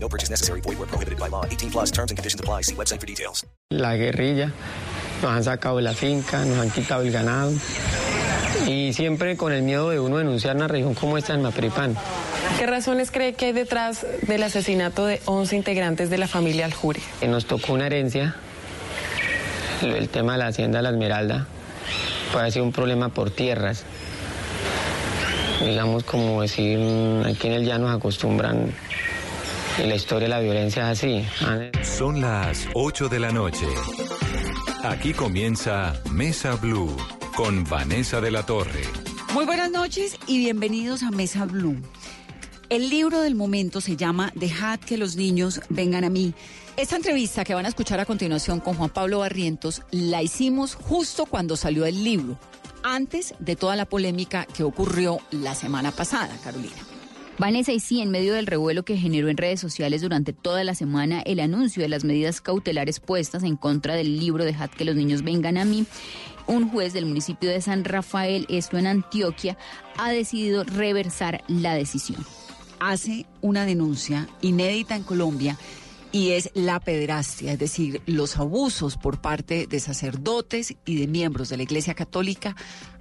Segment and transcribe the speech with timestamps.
[0.00, 0.60] No purchase necessary.
[0.60, 1.44] Void where prohibited by law.
[1.44, 2.62] 18 plus terms and conditions apply.
[2.62, 3.44] See website for details.
[3.70, 4.52] La guerrilla,
[5.22, 7.52] nos han sacado de la finca, nos han quitado el ganado.
[8.66, 11.96] Y siempre con el miedo de uno denunciar una región como esta en Mapripán.
[12.58, 17.00] ¿Qué razones cree que hay detrás del asesinato de 11 integrantes de la familia Aljuri?
[17.20, 18.34] Que nos tocó una herencia,
[19.82, 21.46] el, tema de la hacienda La Esmeralda,
[22.32, 23.84] puede ser un problema por tierras.
[25.60, 28.72] Digamos como decir, mm, aquí en el llano nos acostumbran,
[29.86, 31.24] la historia de la violencia es así.
[31.82, 33.66] Son las 8 de la noche.
[34.82, 36.96] Aquí comienza Mesa Blue
[37.36, 38.82] con Vanessa de la Torre.
[39.32, 41.76] Muy buenas noches y bienvenidos a Mesa Blue.
[42.68, 46.34] El libro del momento se llama Dejad que los niños vengan a mí.
[46.76, 51.26] Esta entrevista que van a escuchar a continuación con Juan Pablo Barrientos la hicimos justo
[51.26, 52.38] cuando salió el libro,
[52.82, 56.87] antes de toda la polémica que ocurrió la semana pasada, Carolina.
[57.38, 60.74] Vanessa, y sí, en medio del revuelo que generó en redes sociales durante toda la
[60.74, 64.96] semana el anuncio de las medidas cautelares puestas en contra del libro Dejad que los
[64.96, 65.86] niños vengan a mí,
[66.48, 69.56] un juez del municipio de San Rafael, esto en Antioquia,
[69.96, 72.26] ha decidido reversar la decisión.
[72.80, 75.56] Hace una denuncia inédita en Colombia
[76.10, 81.50] y es la pederastia, es decir, los abusos por parte de sacerdotes y de miembros
[81.50, 82.56] de la Iglesia Católica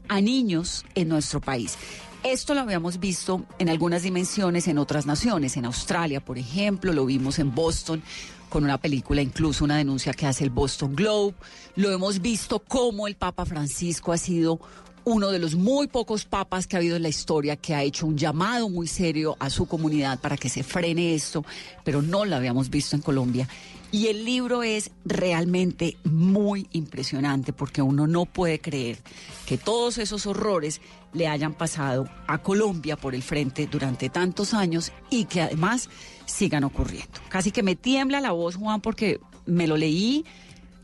[0.10, 1.78] a niños en nuestro país.
[2.24, 7.06] Esto lo habíamos visto en algunas dimensiones en otras naciones, en Australia, por ejemplo, lo
[7.06, 8.02] vimos en Boston
[8.50, 11.36] con una película, incluso una denuncia que hace el Boston Globe.
[11.76, 14.60] Lo hemos visto cómo el Papa Francisco ha sido
[15.06, 18.06] uno de los muy pocos papas que ha habido en la historia que ha hecho
[18.06, 21.46] un llamado muy serio a su comunidad para que se frene esto,
[21.86, 23.48] pero no lo habíamos visto en Colombia.
[23.92, 28.98] Y el libro es realmente muy impresionante porque uno no puede creer
[29.46, 30.82] que todos esos horrores
[31.14, 35.90] le hayan pasado a Colombia por el frente durante tantos años y que además
[36.26, 37.20] sigan ocurriendo.
[37.30, 40.26] Casi que me tiembla la voz, Juan, porque me lo leí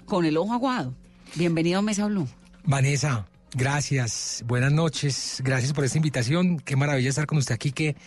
[0.06, 0.94] con el ojo aguado.
[1.36, 2.28] Bienvenido a Mesa Blue.
[2.64, 4.44] Vanessa, gracias.
[4.48, 5.42] Buenas noches.
[5.44, 6.60] Gracias por esta invitación.
[6.60, 7.98] Qué maravilla estar con usted aquí que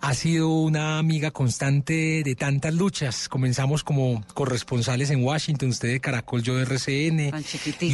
[0.00, 3.28] ha sido una amiga constante de tantas luchas.
[3.28, 7.32] Comenzamos como corresponsales en Washington, usted de Caracol, yo de RCN.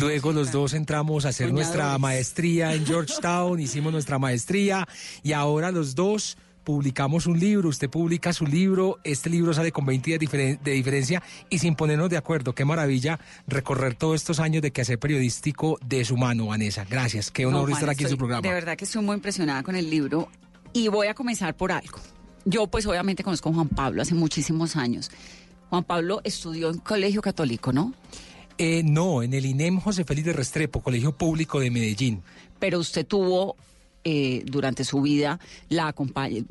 [0.00, 4.86] Luego los dos entramos a hacer nuestra maestría en Georgetown, hicimos nuestra maestría
[5.22, 9.84] y ahora los dos publicamos un libro, usted publica su libro, este libro sale con
[9.84, 11.20] 20 días diferen- de diferencia
[11.50, 12.54] y sin ponernos de acuerdo.
[12.54, 16.84] Qué maravilla recorrer todos estos años de quehacer periodístico de su mano, Vanessa.
[16.88, 18.42] Gracias, qué honor No, estar Juan, aquí en su programa.
[18.46, 20.28] De verdad que estoy muy impresionada con el libro
[20.72, 21.98] y voy a comenzar por algo.
[22.44, 25.10] Yo pues obviamente conozco a Juan Pablo hace muchísimos años.
[25.70, 27.94] Juan Pablo estudió en colegio católico, ¿no?
[28.58, 32.22] Eh, no, en el INEM José Félix de Restrepo, Colegio Público de Medellín.
[32.58, 33.56] Pero usted tuvo
[34.04, 35.94] eh, durante su vida la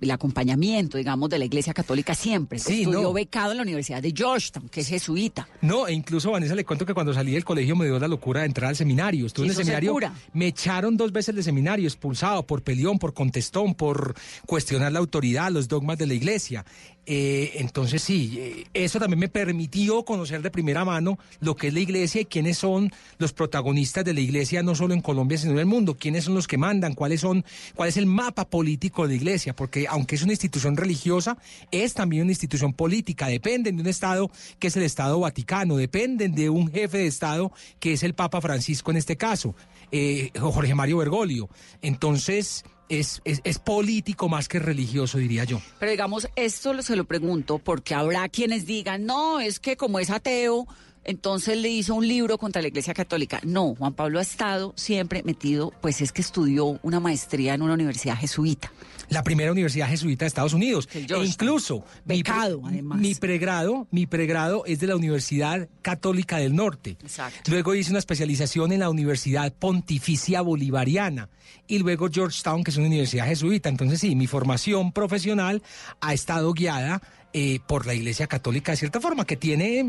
[0.02, 2.60] el acompañamiento, digamos, de la Iglesia Católica siempre.
[2.60, 3.14] Sí, Estudió no.
[3.14, 5.48] becado en la Universidad de Georgetown, que es jesuita.
[5.62, 8.42] No, e incluso Vanessa le cuento que cuando salí del colegio me dio la locura
[8.42, 9.26] de entrar al seminario.
[9.26, 9.98] Estuve en el seminario,
[10.34, 15.52] me echaron dos veces del seminario, expulsado por peleón, por contestón, por cuestionar la autoridad,
[15.52, 16.66] los dogmas de la iglesia.
[17.08, 21.74] Eh, entonces sí, eh, eso también me permitió conocer de primera mano lo que es
[21.74, 25.54] la iglesia y quiénes son los protagonistas de la iglesia, no solo en Colombia, sino
[25.54, 27.44] en el mundo, quiénes son los que mandan, cuáles son,
[27.76, 31.38] cuál es el mapa político de la iglesia, porque aunque es una institución religiosa,
[31.72, 34.30] es también una institución política, dependen de un Estado
[34.60, 38.42] que es el Estado Vaticano, dependen de un jefe de Estado que es el Papa
[38.42, 39.56] Francisco en este caso,
[39.92, 41.50] eh, Jorge Mario Bergoglio.
[41.82, 42.64] Entonces,
[43.00, 45.62] es, es, político más que religioso, diría yo.
[45.80, 50.10] Pero digamos, esto se lo pregunto porque habrá quienes digan, no, es que como es
[50.10, 50.68] ateo,
[51.04, 53.40] entonces le hizo un libro contra la Iglesia Católica.
[53.44, 57.74] No, Juan Pablo ha estado siempre metido, pues es que estudió una maestría en una
[57.74, 58.72] universidad jesuita.
[59.10, 60.88] la primera universidad jesuita de Estados Unidos.
[60.94, 62.98] E incluso mi pre- Becado, además.
[63.00, 66.92] Mi pregrado, mi pregrado es de la Universidad Católica del Norte.
[67.02, 67.52] Exacto.
[67.52, 71.28] Luego hice una especialización en la Universidad Pontificia Bolivariana
[71.68, 73.68] y luego Georgetown, que es una universidad jesuita.
[73.68, 75.62] Entonces sí, mi formación profesional
[76.00, 77.02] ha estado guiada
[77.34, 79.86] eh, por la Iglesia Católica de cierta forma, que tiene eh,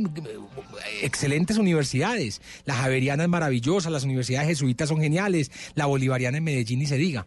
[1.02, 2.40] excelentes universidades.
[2.64, 6.96] La Javeriana es maravillosa, las universidades jesuitas son geniales, la Bolivariana en Medellín ni se
[6.96, 7.26] diga.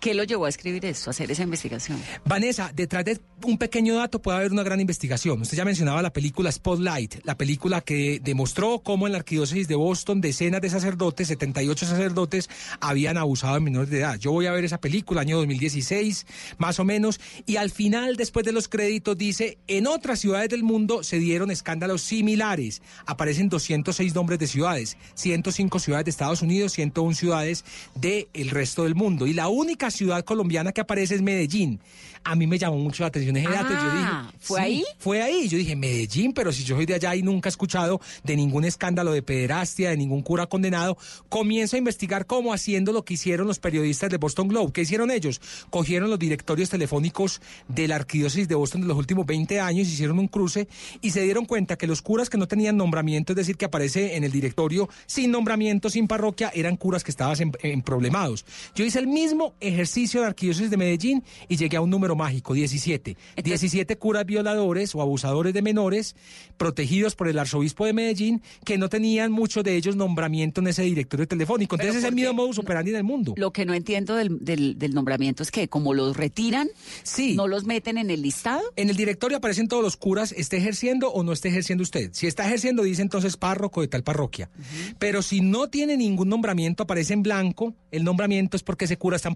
[0.00, 2.02] ¿Qué lo llevó a escribir esto, a hacer esa investigación?
[2.24, 5.42] Vanessa, detrás de un pequeño dato puede haber una gran investigación.
[5.42, 9.74] Usted ya mencionaba la película Spotlight, la película que demostró cómo en la arquidiócesis de
[9.74, 12.48] Boston decenas de sacerdotes, 78 sacerdotes,
[12.80, 14.18] habían abusado de menores de edad.
[14.18, 16.26] Yo voy a ver esa película, año 2016,
[16.56, 20.62] más o menos, y al final, después de los créditos, dice, en otras ciudades del
[20.62, 22.80] mundo se dieron escándalos similares.
[23.04, 28.94] Aparecen 206 nombres de ciudades, 105 ciudades de Estados Unidos, 101 ciudades del resto del
[28.94, 29.26] mundo.
[29.26, 31.80] Y la única ciudad colombiana que aparece es Medellín.
[32.22, 33.68] A mí me llamó mucho la atención ese dato.
[33.68, 34.84] yo dije, Ah, ¿fue sí, ahí?
[34.98, 35.48] Fue ahí.
[35.48, 38.64] Yo dije, Medellín, pero si yo soy de allá y nunca he escuchado de ningún
[38.64, 40.98] escándalo de pederastia, de ningún cura condenado,
[41.30, 44.72] comienzo a investigar cómo haciendo lo que hicieron los periodistas de Boston Globe.
[44.72, 45.40] ¿Qué hicieron ellos?
[45.70, 50.18] Cogieron los directorios telefónicos de la arquidiócesis de Boston de los últimos 20 años, hicieron
[50.18, 50.68] un cruce
[51.00, 54.16] y se dieron cuenta que los curas que no tenían nombramiento, es decir, que aparece
[54.16, 58.44] en el directorio sin nombramiento, sin parroquia, eran curas que estaban en, en problemados.
[58.74, 62.14] Yo hice el mismo ejercicio de la arquidiócesis de Medellín y llegué a un número
[62.16, 63.16] mágico, 17.
[63.42, 66.14] 17 curas violadores o abusadores de menores
[66.56, 70.82] protegidos por el arzobispo de Medellín que no tenían muchos de ellos nombramiento en ese
[70.82, 71.76] directorio telefónico.
[71.76, 73.34] Entonces es el mismo modus operandi del mundo.
[73.36, 76.68] Lo que no entiendo del, del, del nombramiento es que como los retiran,
[77.02, 77.34] Sí.
[77.34, 78.62] no los meten en el listado.
[78.76, 82.10] En el directorio aparecen todos los curas, esté ejerciendo o no esté ejerciendo usted.
[82.12, 84.50] Si está ejerciendo, dice entonces párroco de tal parroquia.
[84.98, 89.16] Pero si no tiene ningún nombramiento, aparece en blanco, el nombramiento es porque ese cura
[89.16, 89.34] está en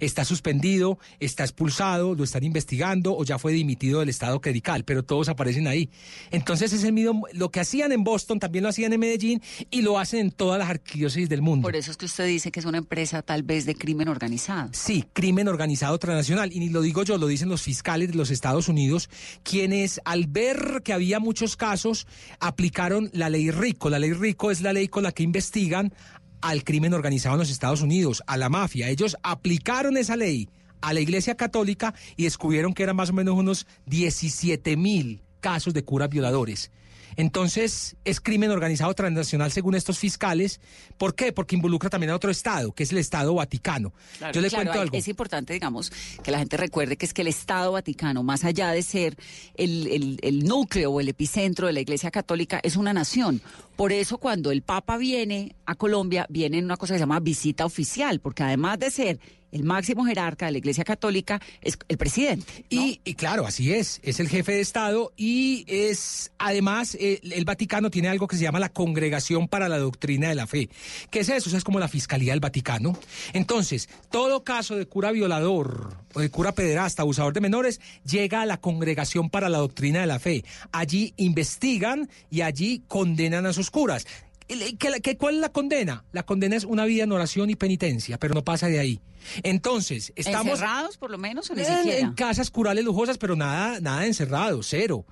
[0.00, 5.02] Está suspendido, está expulsado, lo están investigando o ya fue dimitido del estado clerical, pero
[5.02, 5.90] todos aparecen ahí.
[6.30, 9.82] Entonces es el mismo, lo que hacían en Boston también lo hacían en Medellín y
[9.82, 11.66] lo hacen en todas las arquidiócesis del mundo.
[11.66, 14.70] Por eso es que usted dice que es una empresa tal vez de crimen organizado.
[14.72, 16.52] Sí, crimen organizado transnacional.
[16.52, 19.08] Y ni lo digo yo, lo dicen los fiscales de los Estados Unidos,
[19.42, 22.06] quienes al ver que había muchos casos,
[22.40, 23.90] aplicaron la ley RICO.
[23.90, 25.92] La ley RICO es la ley con la que investigan
[26.40, 28.88] al crimen organizado en los Estados Unidos, a la mafia.
[28.88, 30.48] Ellos aplicaron esa ley
[30.80, 35.74] a la Iglesia Católica y descubrieron que eran más o menos unos 17 mil casos
[35.74, 36.70] de curas violadores.
[37.16, 40.60] Entonces, es crimen organizado transnacional según estos fiscales.
[40.98, 41.32] ¿Por qué?
[41.32, 43.92] Porque involucra también a otro Estado, que es el Estado Vaticano.
[44.32, 44.96] Yo le Claro, cuento hay- algo.
[44.96, 45.90] Es importante, digamos,
[46.22, 49.16] que la gente recuerde que es que el Estado Vaticano, más allá de ser
[49.56, 53.40] el, el- el núcleo o el epicentro de la Iglesia Católica, es una nación.
[53.76, 57.20] Por eso cuando el Papa viene a Colombia, viene en una cosa que se llama
[57.20, 59.20] visita oficial, porque además de ser
[59.56, 62.64] el máximo jerarca de la Iglesia Católica, es el presidente.
[62.70, 67.90] Y, y claro, así es, es el jefe de Estado y es, además, el Vaticano
[67.90, 70.68] tiene algo que se llama la Congregación para la Doctrina de la Fe.
[71.10, 71.48] ¿Qué es eso?
[71.48, 72.98] Eso es como la Fiscalía del Vaticano.
[73.32, 78.46] Entonces, todo caso de cura violador o de cura pederasta, abusador de menores, llega a
[78.46, 80.44] la Congregación para la Doctrina de la Fe.
[80.72, 84.06] Allí investigan y allí condenan a sus curas.
[84.48, 86.04] ¿Qué- qué- qué- ¿Cuál es la condena?
[86.12, 89.00] La condena es una vida en oración y penitencia, pero no pasa de ahí.
[89.42, 90.54] Entonces, estamos...
[90.54, 91.98] ¿Encerrados por lo menos o ni En, siquiera?
[91.98, 95.04] en casas curales lujosas, pero nada, nada encerrado, cero.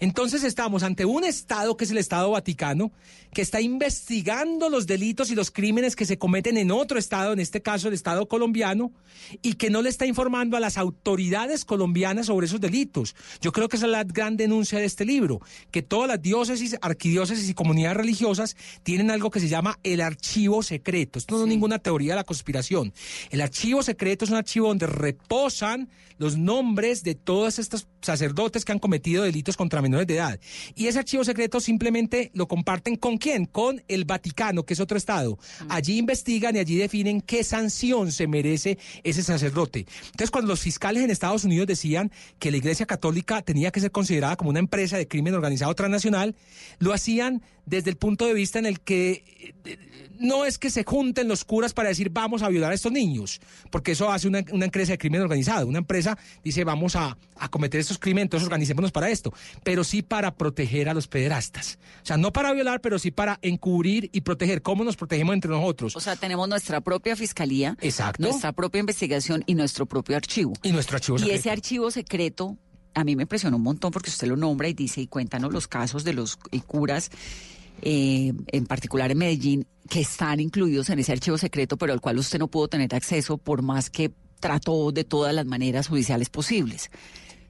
[0.00, 2.92] Entonces estamos ante un Estado que es el Estado Vaticano,
[3.32, 7.40] que está investigando los delitos y los crímenes que se cometen en otro Estado, en
[7.40, 8.92] este caso el Estado colombiano,
[9.40, 13.14] y que no le está informando a las autoridades colombianas sobre esos delitos.
[13.40, 15.40] Yo creo que esa es la gran denuncia de este libro,
[15.70, 20.62] que todas las diócesis, arquidiócesis y comunidades religiosas tienen algo que se llama el archivo
[20.62, 21.18] secreto.
[21.18, 22.92] Esto no es ninguna teoría de la conspiración.
[23.30, 25.88] El archivo secreto es un archivo donde reposan
[26.22, 30.38] los nombres de todos estos sacerdotes que han cometido delitos contra menores de edad.
[30.76, 33.44] Y ese archivo secreto simplemente lo comparten con quién?
[33.46, 35.36] Con el Vaticano, que es otro estado.
[35.68, 39.84] Allí investigan y allí definen qué sanción se merece ese sacerdote.
[40.06, 43.90] Entonces, cuando los fiscales en Estados Unidos decían que la Iglesia Católica tenía que ser
[43.90, 46.36] considerada como una empresa de crimen organizado transnacional,
[46.78, 49.24] lo hacían desde el punto de vista en el que
[49.64, 49.78] eh,
[50.18, 53.40] no es que se junten los curas para decir vamos a violar a estos niños,
[53.70, 55.66] porque eso hace una, una empresa de crimen organizado.
[55.66, 56.11] Una empresa
[56.42, 60.88] dice vamos a, a cometer estos crímenes, entonces organicémonos para esto, pero sí para proteger
[60.88, 61.78] a los pederastas.
[62.02, 64.62] O sea, no para violar, pero sí para encubrir y proteger.
[64.62, 65.96] ¿Cómo nos protegemos entre nosotros?
[65.96, 68.22] O sea, tenemos nuestra propia fiscalía, Exacto.
[68.22, 70.52] nuestra propia investigación y nuestro propio archivo.
[70.62, 72.56] y nuestro archivo Y ese archivo secreto
[72.94, 75.66] a mí me impresionó un montón porque usted lo nombra y dice y cuéntanos los
[75.66, 77.10] casos de los curas,
[77.80, 82.18] eh, en particular en Medellín, que están incluidos en ese archivo secreto, pero al cual
[82.18, 84.12] usted no pudo tener acceso por más que
[84.42, 86.90] trató de todas las maneras judiciales posibles.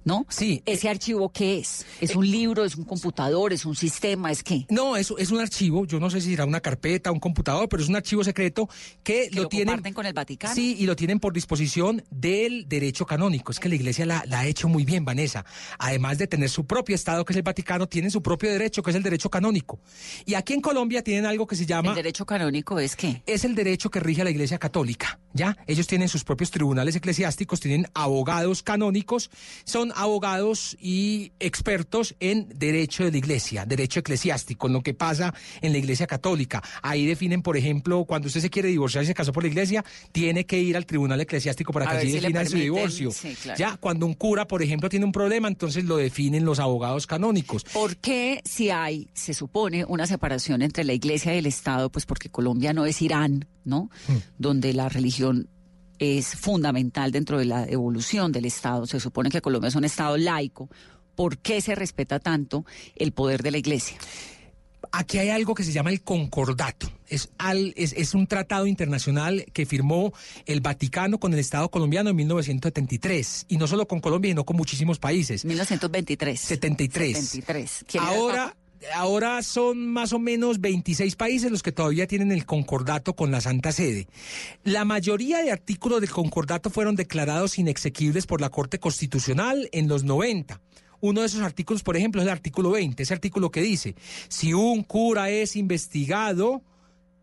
[0.04, 0.26] ¿No?
[0.28, 0.62] Sí.
[0.66, 1.86] ¿Ese archivo qué es?
[2.00, 4.66] ¿Es un libro, es un computador, es un sistema, es qué?
[4.68, 7.82] No, es, es un archivo, yo no sé si será una carpeta, un computador, pero
[7.82, 8.68] es un archivo secreto
[9.02, 9.68] que, ¿Que lo, lo tienen...
[9.68, 10.54] comparten con el Vaticano?
[10.54, 13.52] Sí, y lo tienen por disposición del derecho canónico.
[13.52, 15.44] Es que la iglesia la, la ha hecho muy bien, Vanessa.
[15.78, 18.90] Además de tener su propio Estado, que es el Vaticano, tienen su propio derecho, que
[18.90, 19.80] es el derecho canónico.
[20.24, 21.90] Y aquí en Colombia tienen algo que se llama...
[21.90, 23.22] ¿El derecho canónico es qué?
[23.26, 25.56] es el derecho que rige a la Iglesia Católica, ¿ya?
[25.66, 29.30] Ellos tienen sus propios tribunales eclesiásticos, tienen abogados canónicos,
[29.64, 35.34] son abogados y expertos en derecho de la Iglesia, derecho eclesiástico, en lo que pasa
[35.60, 36.62] en la Iglesia Católica.
[36.82, 39.84] Ahí definen, por ejemplo, cuando usted se quiere divorciar y se casó por la Iglesia,
[40.12, 43.10] tiene que ir al tribunal eclesiástico para A que allí si le definan su divorcio.
[43.10, 43.58] sí, claro.
[43.58, 47.64] Ya, cuando un cura, por ejemplo, tiene un problema, entonces lo definen los abogados canónicos.
[47.64, 51.90] ¿Por qué si hay, se supone, una separación entre la iglesia y el Estado?
[51.90, 53.90] Pues porque Colombia no es Irán, ¿no?
[54.08, 54.16] Hmm.
[54.38, 55.48] Donde la religión
[55.98, 58.86] es fundamental dentro de la evolución del Estado.
[58.86, 60.68] Se supone que Colombia es un Estado laico.
[61.14, 62.64] ¿Por qué se respeta tanto
[62.96, 63.96] el poder de la iglesia?
[64.90, 66.90] Aquí hay algo que se llama el concordato.
[67.06, 70.12] Es, al- es, es un tratado internacional que firmó
[70.44, 73.46] el Vaticano con el Estado colombiano en 1973.
[73.48, 75.44] Y no solo con Colombia, sino con muchísimos países.
[75.44, 76.40] 1923.
[76.40, 77.16] 73.
[77.16, 77.84] 73.
[77.86, 78.56] ¿Quién era el Ahora?
[78.94, 83.40] Ahora son más o menos 26 países los que todavía tienen el concordato con la
[83.40, 84.06] Santa Sede.
[84.64, 90.04] La mayoría de artículos del concordato fueron declarados inexequibles por la Corte Constitucional en los
[90.04, 90.60] 90.
[91.00, 93.96] Uno de esos artículos, por ejemplo, es el artículo 20, ese artículo que dice,
[94.28, 96.62] si un cura es investigado,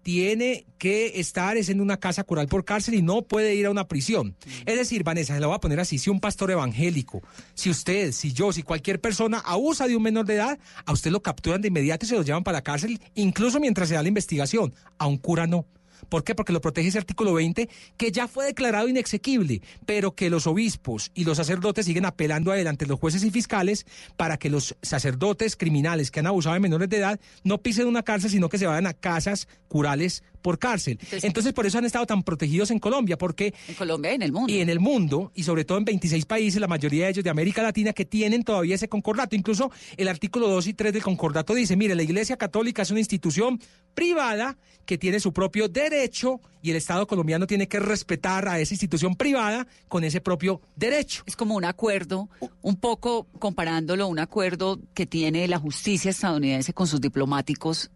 [0.10, 3.70] tiene que estar es en una casa cural por cárcel y no puede ir a
[3.70, 4.36] una prisión.
[4.66, 7.22] Es decir, Vanessa, se lo voy a poner así, si un pastor evangélico,
[7.54, 11.12] si usted, si yo, si cualquier persona abusa de un menor de edad, a usted
[11.12, 14.02] lo capturan de inmediato y se lo llevan para la cárcel, incluso mientras se da
[14.02, 14.74] la investigación.
[14.98, 15.68] A un cura no.
[16.10, 16.36] ¿Por qué?
[16.36, 21.12] Porque lo protege ese artículo 20 que ya fue declarado inexequible, pero que los obispos
[21.14, 23.86] y los sacerdotes siguen apelando adelante los jueces y fiscales
[24.18, 28.04] para que los sacerdotes criminales que han abusado de menores de edad no pisen una
[28.04, 30.94] cárcel, sino que se vayan a casas curales por cárcel.
[31.02, 34.22] Entonces- Entonces, por eso han estado tan protegidos en Colombia, porque En Colombia y en
[34.24, 34.54] el mundo.
[34.54, 37.30] y en el mundo, y sobre todo en 26 países, la mayoría de ellos de
[37.30, 39.36] América Latina, que tienen todavía ese concordato.
[39.36, 43.00] Incluso el artículo 2 y 3 del concordato dice, mire, la Iglesia Católica es una
[43.00, 43.60] institución
[43.94, 48.74] privada que tiene su propio derecho y el Estado colombiano tiene que respetar a esa
[48.74, 51.24] institución privada con ese propio derecho.
[51.26, 52.30] Es como un acuerdo,
[52.62, 57.92] un poco comparándolo, un acuerdo que tiene la justicia estadounidense con sus diplomáticos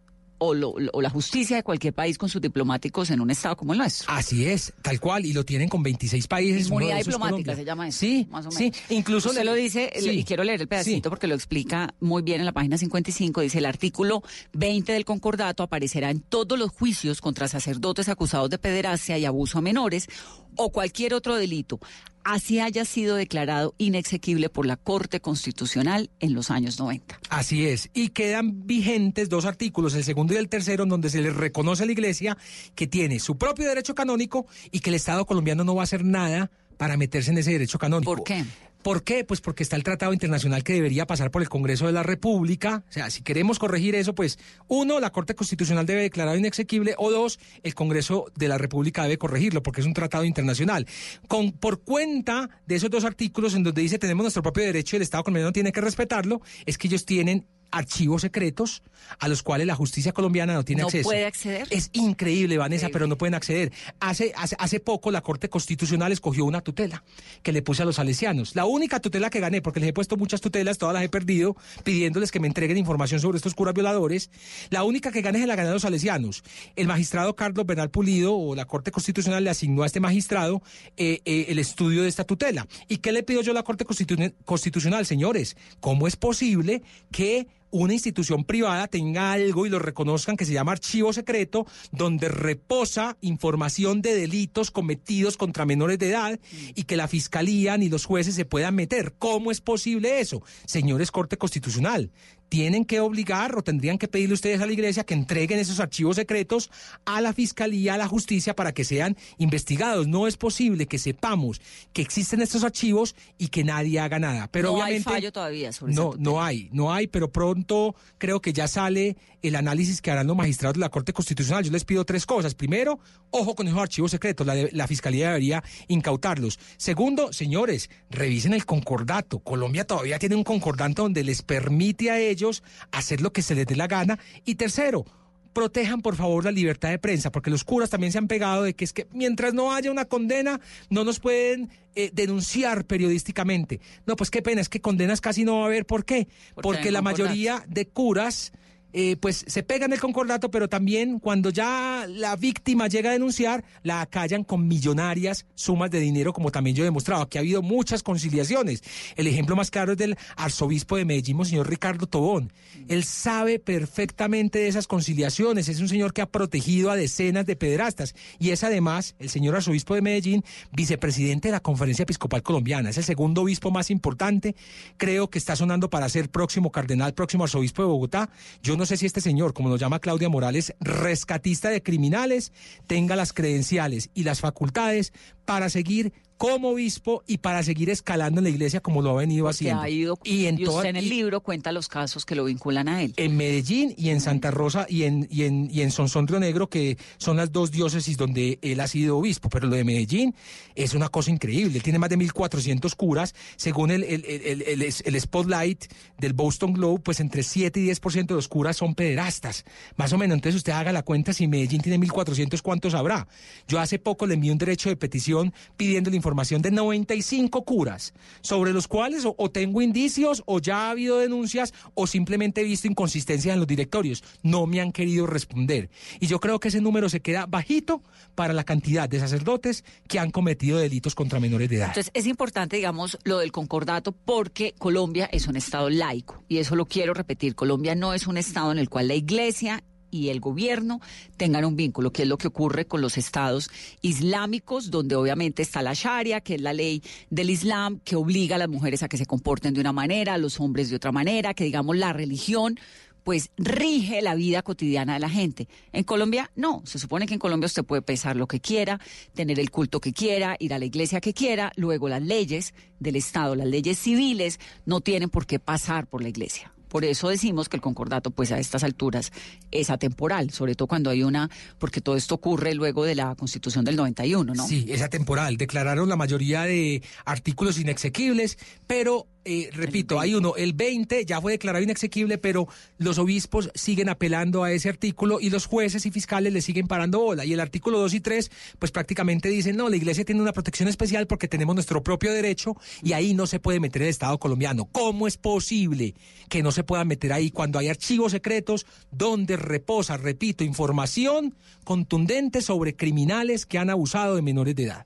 [0.45, 3.73] o, lo- o la justicia de cualquier país con sus diplomáticos en un estado como
[3.73, 4.12] el nuestro.
[4.12, 6.63] Así es, tal cual, y lo tienen con 26 países.
[6.63, 8.00] de Inmunidad diplomática se llama eso.
[8.00, 8.77] Sí, más o sí, menos.
[8.89, 10.09] incluso Usted le- lo dice, sí.
[10.09, 11.09] y quiero leer el pedacito Sí.
[11.09, 13.41] porque lo explica muy bien en la página 55.
[13.41, 14.21] Dice: el artículo
[14.53, 19.57] 20 del concordato aparecerá en todos los juicios contra sacerdotes acusados de pederastia y abuso
[19.57, 20.07] a menores
[20.55, 21.79] o cualquier otro delito,
[22.24, 27.20] así haya sido declarado inexequible por la Corte Constitucional en los años 90.
[27.30, 27.89] Así es.
[27.94, 31.84] Y quedan vigentes dos artículos, el segundo y el tercero, en donde se le reconoce
[31.84, 32.38] a la Iglesia
[32.75, 36.03] que tiene su propio derecho canónico y que el Estado colombiano no va a hacer
[36.03, 38.15] nada para meterse en ese derecho canónico.
[38.15, 38.44] ¿Por qué?
[38.84, 39.24] ¿Por qué?
[39.24, 42.84] Pues porque está el tratado internacional que debería pasar por el Congreso de la República.
[42.90, 44.38] O sea, si queremos corregir eso, pues
[44.68, 49.18] uno, la Corte Constitucional debe declarar inexequible o dos, el Congreso de la República debe
[49.18, 50.86] corregirlo porque es un tratado internacional.
[51.30, 54.98] Con, por cuenta de esos dos artículos en donde dice tenemos nuestro propio derecho y
[54.98, 58.84] el Estado colombiano tiene que respetarlo, es que ellos tienen archivos secretos
[59.20, 61.03] a los cuales la justicia colombiana no tiene ¿No acceso.
[61.10, 61.68] puede acceder?
[61.72, 62.94] Es increíble, Vanessa, Increíble.
[62.94, 63.72] pero no pueden acceder.
[64.00, 67.03] Hace, hace, hace poco la Corte Constitucional escogió una tutela
[67.42, 68.56] que le puse a los salesianos.
[68.56, 71.58] La única tutela que gané, porque les he puesto muchas tutelas, todas las he perdido,
[71.84, 74.30] pidiéndoles que me entreguen información sobre estos curas violadores.
[74.70, 76.44] La única que gané es la gané a los salesianos.
[76.75, 80.62] El magistrado Carlos Bernal Pulido, o la Corte Constitucional, le asignó a este magistrado
[80.96, 82.68] eh, eh, el estudio de esta tutela.
[82.88, 85.58] ¿Y qué le pido yo a la Corte Constitu- Constitucional, señores?
[85.82, 90.74] ¿Cómo es posible que una institución privada tenga algo y lo reconozcan que se llama
[90.74, 96.39] archivo secreto, donde reposa información de delitos cometidos contra menores de edad
[96.75, 99.15] y que la fiscalía ni los jueces se puedan meter.
[99.18, 100.44] ¿Cómo es posible eso?
[100.65, 102.12] Señores Corte Constitucional,
[102.53, 106.17] tienen que obligar o tendrían que pedirle ustedes a la iglesia que entreguen esos archivos
[106.17, 106.69] secretos
[107.03, 110.05] a la fiscalía, a la justicia para que sean investigados.
[110.07, 111.60] No es posible que sepamos
[111.93, 114.50] que existen estos archivos y que nadie haga nada.
[114.51, 118.39] Pero no obviamente hay fallo todavía sobre no, no hay, no hay, pero pronto creo
[118.39, 121.63] que ya sale el análisis que harán los magistrados de la Corte Constitucional.
[121.63, 122.53] Yo les pido tres cosas.
[122.53, 123.00] Primero,
[123.31, 126.60] ojo con esos archivos secretos, la, de- la Fiscalía debería incautarlos.
[126.77, 129.39] Segundo, señores, revisen el concordato.
[129.39, 132.42] Colombia todavía tiene un concordato donde les permite a ellos
[132.91, 134.19] hacer lo que se les dé la gana.
[134.45, 135.05] Y tercero,
[135.53, 138.73] protejan por favor la libertad de prensa, porque los curas también se han pegado de
[138.73, 140.59] que es que mientras no haya una condena,
[140.89, 143.79] no nos pueden eh, denunciar periodísticamente.
[144.05, 145.85] No, pues qué pena, es que condenas casi no va a haber.
[145.85, 146.27] ¿Por qué?
[146.55, 148.51] Porque la mayoría de curas
[148.93, 153.63] eh, pues se pegan el concordato, pero también cuando ya la víctima llega a denunciar,
[153.83, 157.23] la acallan con millonarias sumas de dinero, como también yo he demostrado.
[157.23, 158.83] Aquí ha habido muchas conciliaciones.
[159.15, 162.51] El ejemplo más claro es del arzobispo de Medellín, señor Ricardo Tobón.
[162.88, 165.69] Él sabe perfectamente de esas conciliaciones.
[165.69, 168.15] Es un señor que ha protegido a decenas de pederastas.
[168.39, 172.89] Y es además el señor arzobispo de Medellín, vicepresidente de la Conferencia Episcopal Colombiana.
[172.89, 174.55] Es el segundo obispo más importante.
[174.97, 178.29] Creo que está sonando para ser próximo cardenal, próximo arzobispo de Bogotá.
[178.62, 182.52] Yo no sé si este señor, como lo llama Claudia Morales, rescatista de criminales,
[182.88, 185.13] tenga las credenciales y las facultades
[185.46, 189.48] para seguir como obispo y para seguir escalando en la iglesia como lo ha venido
[189.48, 189.82] haciendo.
[189.82, 192.88] Ha ido, y en, y usted en el libro cuenta los casos que lo vinculan
[192.88, 193.13] a él.
[193.18, 196.70] En Medellín y en Santa Rosa y en, y en, y en Sonsón Río Negro,
[196.70, 199.50] que son las dos diócesis donde él ha sido obispo.
[199.50, 200.36] Pero lo de Medellín
[200.75, 201.78] es una cosa increíble.
[201.78, 203.36] Él tiene más de 1.400 curas.
[203.56, 205.86] Según el, el, el, el, Spotlight
[206.18, 209.66] del Boston Globe, pues entre 7 y 10% de los curas son pederastas.
[209.96, 210.36] Más o menos.
[210.36, 213.28] Entonces usted haga la cuenta, si Medellín tiene 1.400, ¿cuántos habrá?
[213.68, 218.13] Yo hace poco le envié un derecho de petición pidiendo la información de 95 curas,
[218.42, 222.88] sobre los cuales o, tengo indicios o ya ha habido denuncias o simplemente he visto
[222.88, 224.24] inconsistencias en los directorios.
[224.42, 225.89] No me han querido responder.
[226.22, 228.01] Y yo creo que ese número se queda bajito
[228.36, 231.88] para la cantidad de sacerdotes que han cometido delitos contra menores de edad.
[231.89, 236.42] Entonces es importante, digamos, lo del concordato porque Colombia es un Estado laico.
[236.48, 237.56] Y eso lo quiero repetir.
[237.56, 241.01] Colombia no es un Estado en el cual la Iglesia y el gobierno
[241.38, 243.70] tengan un vínculo, que es lo que ocurre con los estados
[244.01, 247.01] islámicos, donde obviamente está la Sharia, que es la ley
[247.32, 250.38] del Islam, que obliga a las mujeres a que se comporten de una manera, a
[250.38, 252.79] los hombres de otra manera, que digamos la religión
[253.24, 255.67] pues rige la vida cotidiana de la gente.
[255.93, 259.00] En Colombia no, se supone que en Colombia usted puede pensar lo que quiera,
[259.34, 263.15] tener el culto que quiera, ir a la iglesia que quiera, luego las leyes del
[263.15, 266.74] Estado, las leyes civiles no tienen por qué pasar por la iglesia.
[266.93, 269.31] Por eso decimos que el concordato, pues a estas alturas,
[269.71, 273.83] es atemporal, sobre todo cuando hay una, porque todo esto ocurre luego de la Constitución
[273.83, 274.67] del 91, ¿no?
[274.67, 275.57] Sí, es atemporal.
[275.57, 281.53] Declararon la mayoría de artículos inexequibles, pero eh, repito, hay uno, el 20 ya fue
[281.53, 286.53] declarado inexequible, pero los obispos siguen apelando a ese artículo y los jueces y fiscales
[286.53, 287.43] le siguen parando bola.
[287.43, 290.88] Y el artículo 2 y 3, pues prácticamente dicen, no, la iglesia tiene una protección
[290.88, 294.85] especial porque tenemos nuestro propio derecho y ahí no se puede meter el Estado colombiano.
[294.85, 296.15] ¿Cómo es posible
[296.50, 302.62] que no se pueda meter ahí cuando hay archivos secretos donde reposa, repito, información contundente
[302.62, 305.06] sobre criminales que han abusado de menores de edad?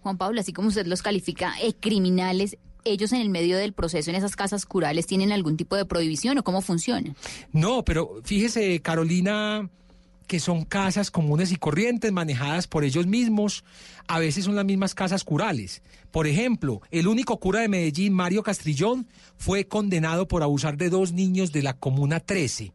[0.00, 4.10] Juan Pablo, así como usted los califica eh, criminales, ellos en el medio del proceso
[4.10, 7.14] en esas casas curales tienen algún tipo de prohibición o cómo funciona?
[7.52, 9.68] No, pero fíjese, Carolina,
[10.26, 13.64] que son casas comunes y corrientes manejadas por ellos mismos.
[14.06, 15.82] A veces son las mismas casas curales.
[16.10, 21.12] Por ejemplo, el único cura de Medellín, Mario Castrillón, fue condenado por abusar de dos
[21.12, 22.72] niños de la Comuna 13.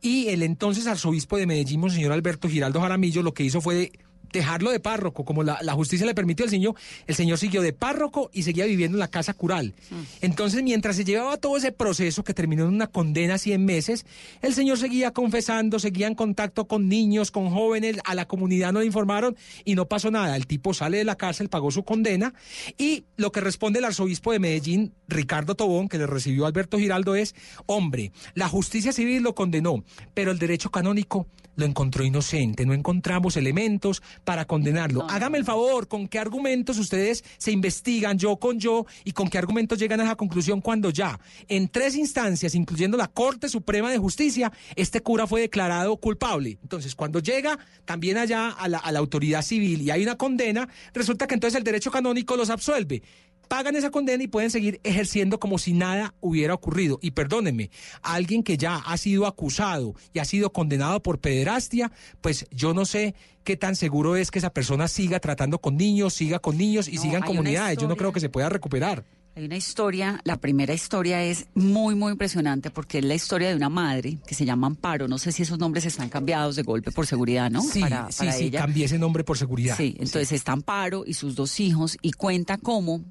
[0.00, 3.90] Y el entonces arzobispo de Medellín, señor Alberto Giraldo Jaramillo, lo que hizo fue
[4.38, 6.74] dejarlo de párroco, como la, justicia le permitió al señor,
[7.06, 9.74] el señor siguió de párroco y seguía viviendo en la casa cural.
[9.90, 9.94] Mm.
[10.20, 14.06] Entonces, mientras se llevaba todo ese proceso que terminó en una condena a 100 meses,
[14.42, 18.80] el señor seguía confesando, seguía en contacto con niños, con jóvenes, a la comunidad no
[18.80, 20.36] le informaron y no pasó nada.
[20.36, 22.34] El tipo sale de la cárcel, pagó su condena
[22.76, 27.14] y lo que responde el arzobispo de Medellín, Ricardo Tobón, que le recibió Alberto Giraldo,
[27.14, 27.34] es,
[27.66, 33.36] hombre, la justicia civil lo condenó, pero el derecho canónico lo encontró inocente, no encontramos
[33.36, 35.06] elementos para condenarlo.
[35.08, 39.38] Hágame el favor, ¿con qué argumentos ustedes se investigan yo con yo y con qué
[39.38, 43.98] argumentos llegan a esa conclusión cuando ya en tres instancias, incluyendo la Corte Suprema de
[43.98, 46.58] Justicia, este cura fue declarado culpable?
[46.62, 50.68] Entonces, cuando llega también allá a la, a la autoridad civil y hay una condena,
[50.92, 53.02] resulta que entonces el derecho canónico los absuelve
[53.48, 56.98] pagan esa condena y pueden seguir ejerciendo como si nada hubiera ocurrido.
[57.02, 57.70] Y perdónenme,
[58.02, 62.84] alguien que ya ha sido acusado y ha sido condenado por pederastia, pues yo no
[62.84, 66.88] sé qué tan seguro es que esa persona siga tratando con niños, siga con niños
[66.88, 67.78] y siga en comunidades.
[67.78, 69.04] Yo no creo que se pueda recuperar.
[69.36, 73.56] Hay una historia, la primera historia es muy, muy impresionante porque es la historia de
[73.56, 75.08] una madre que se llama Amparo.
[75.08, 77.60] No sé si esos nombres están cambiados de golpe por seguridad, ¿no?
[77.60, 79.76] Sí, sí, sí, cambié ese nombre por seguridad.
[79.76, 83.02] Sí, entonces está Amparo y sus dos hijos y cuenta cómo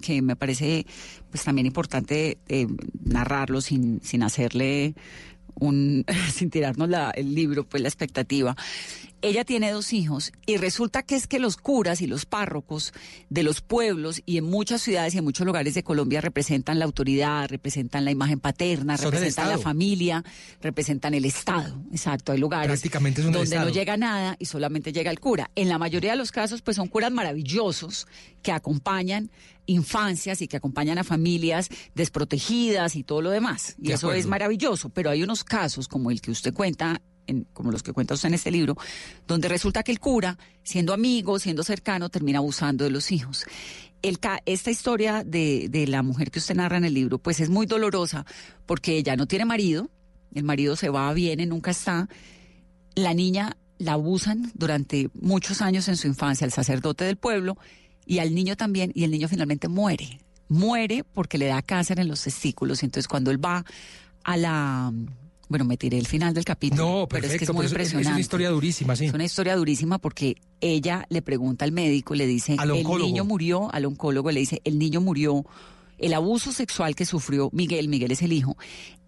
[0.00, 0.86] que me parece
[1.30, 2.66] pues también importante eh,
[3.04, 4.94] narrarlo sin, sin hacerle
[5.54, 8.56] un, sin tirarnos la, el libro, pues la expectativa.
[9.22, 12.92] Ella tiene dos hijos y resulta que es que los curas y los párrocos
[13.28, 16.86] de los pueblos y en muchas ciudades y en muchos lugares de Colombia representan la
[16.86, 20.24] autoridad, representan la imagen paterna, representan la familia,
[20.62, 21.82] representan el Estado.
[21.92, 25.50] Exacto, hay lugares Prácticamente donde no llega nada y solamente llega el cura.
[25.54, 28.06] En la mayoría de los casos, pues son curas maravillosos
[28.42, 29.30] que acompañan
[29.66, 33.76] infancias y que acompañan a familias desprotegidas y todo lo demás.
[33.78, 34.20] Y De eso acuerdo.
[34.20, 37.00] es maravilloso, pero hay unos casos como el que usted cuenta,
[37.52, 38.76] como los que cuenta usted en este libro,
[39.26, 43.44] donde resulta que el cura, siendo amigo, siendo cercano, termina abusando de los hijos.
[44.02, 47.50] El esta historia de, de la mujer que usted narra en el libro, pues es
[47.50, 48.24] muy dolorosa
[48.66, 49.90] porque ella no tiene marido,
[50.34, 52.08] el marido se va, viene, nunca está.
[52.94, 57.56] La niña la abusan durante muchos años en su infancia, el sacerdote del pueblo,
[58.06, 60.20] y al niño también, y el niño finalmente muere.
[60.48, 62.82] Muere porque le da cáncer en los testículos.
[62.82, 63.64] Y entonces cuando él va
[64.24, 64.92] a la...
[65.50, 67.00] Bueno, me tiré el final del capítulo.
[67.00, 68.08] No, pero es que es perfecto, muy impresionante.
[68.08, 69.06] es una historia durísima, sí.
[69.06, 73.24] Es una historia durísima porque ella le pregunta al médico, le dice, Al el niño
[73.24, 75.44] murió, al oncólogo le dice, el niño murió,
[75.98, 78.56] el abuso sexual que sufrió Miguel, Miguel es el hijo,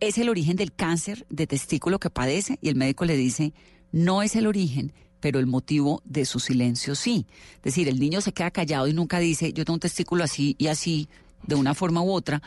[0.00, 3.52] es el origen del cáncer de testículo que padece y el médico le dice,
[3.92, 7.24] no es el origen, pero el motivo de su silencio sí.
[7.59, 10.57] Es decir, el niño se queda callado y nunca dice, yo tengo un testículo así
[10.59, 11.09] y así,
[11.46, 12.42] de una forma u otra,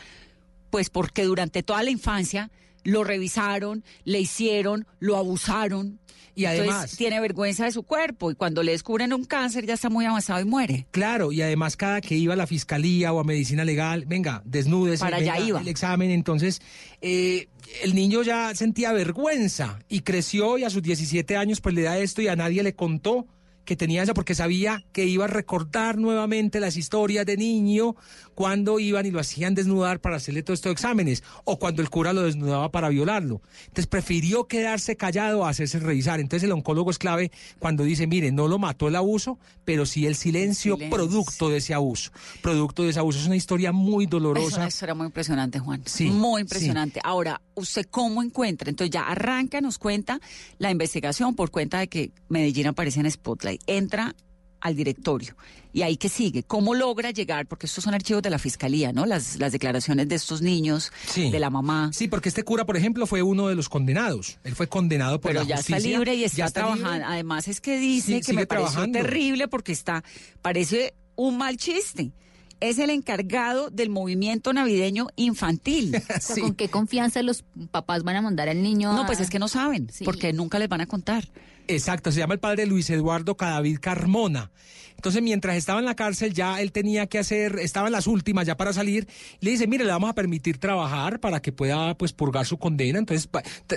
[0.68, 2.50] pues porque durante toda la infancia
[2.86, 5.98] lo revisaron, le hicieron, lo abusaron.
[6.34, 9.72] Y Entonces, además- tiene vergüenza de su cuerpo y cuando le descubren un cáncer ya
[9.72, 10.86] está muy avanzado y muere.
[10.90, 15.00] Claro, y además cada que iba a la fiscalía o a medicina legal, venga, desnudes,
[15.00, 15.60] Para allá iba.
[15.62, 16.60] el examen, entonces
[17.00, 17.48] eh,
[17.82, 21.98] el niño ya sentía vergüenza y creció y a sus 17 años pues le da
[21.98, 23.26] esto y a nadie le contó
[23.66, 27.96] que tenía eso porque sabía que iba a recordar nuevamente las historias de niño
[28.34, 32.12] cuando iban y lo hacían desnudar para hacerle todos estos exámenes o cuando el cura
[32.14, 33.42] lo desnudaba para violarlo.
[33.62, 36.20] Entonces prefirió quedarse callado a hacerse revisar.
[36.20, 40.06] Entonces el oncólogo es clave cuando dice, mire, no lo mató el abuso, pero sí
[40.06, 40.96] el silencio, silencio.
[40.96, 42.12] producto de ese abuso.
[42.42, 43.18] Producto de ese abuso.
[43.18, 44.56] Es una historia muy Es dolorosa.
[44.58, 45.82] una historia muy impresionante, Juan.
[45.86, 46.42] Sí, Muy sí.
[46.42, 47.00] impresionante.
[47.02, 48.70] Ahora, ¿usted cómo encuentra?
[48.70, 50.20] Entonces ya arranca, nos cuenta
[50.58, 53.55] la investigación por cuenta de que Medellín aparece en Spotlight.
[53.66, 54.14] Entra
[54.60, 55.36] al directorio.
[55.72, 56.42] ¿Y ahí qué sigue?
[56.42, 57.46] ¿Cómo logra llegar?
[57.46, 59.04] Porque estos son archivos de la fiscalía, ¿no?
[59.04, 61.30] Las, las declaraciones de estos niños, Sí.
[61.30, 61.90] de la mamá.
[61.92, 64.38] Sí, porque este cura, por ejemplo, fue uno de los condenados.
[64.42, 65.76] Él fue condenado por Pero la ya justicia.
[65.76, 66.90] está libre y está, Ya trabajando.
[66.92, 67.04] libre.
[67.04, 70.02] Además es que dice Sí, que me pareció terrible porque está,
[70.42, 72.12] parece un mal chiste.
[72.58, 75.94] Es el encargado del movimiento navideño infantil.
[76.08, 76.40] O sea, Sí.
[76.40, 78.94] ¿Con qué confianza los papás van a mandar al niño?
[78.94, 80.04] No, a- pues es que no saben, Sí.
[80.04, 81.28] porque nunca les van a contar.
[81.68, 84.50] Exacto, se llama el padre Luis Eduardo Cadavid Carmona.
[84.96, 88.46] Entonces, mientras estaba en la cárcel, ya él tenía que hacer, estaba en las últimas
[88.46, 89.06] ya para salir,
[89.40, 92.98] le dice, mire, le vamos a permitir trabajar para que pueda, pues, purgar su condena.
[92.98, 93.28] Entonces,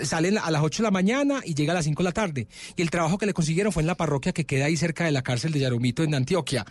[0.03, 2.47] sale a las 8 de la mañana y llega a las 5 de la tarde.
[2.75, 5.11] Y el trabajo que le consiguieron fue en la parroquia que queda ahí cerca de
[5.11, 6.65] la cárcel de Yaromito, en Antioquia.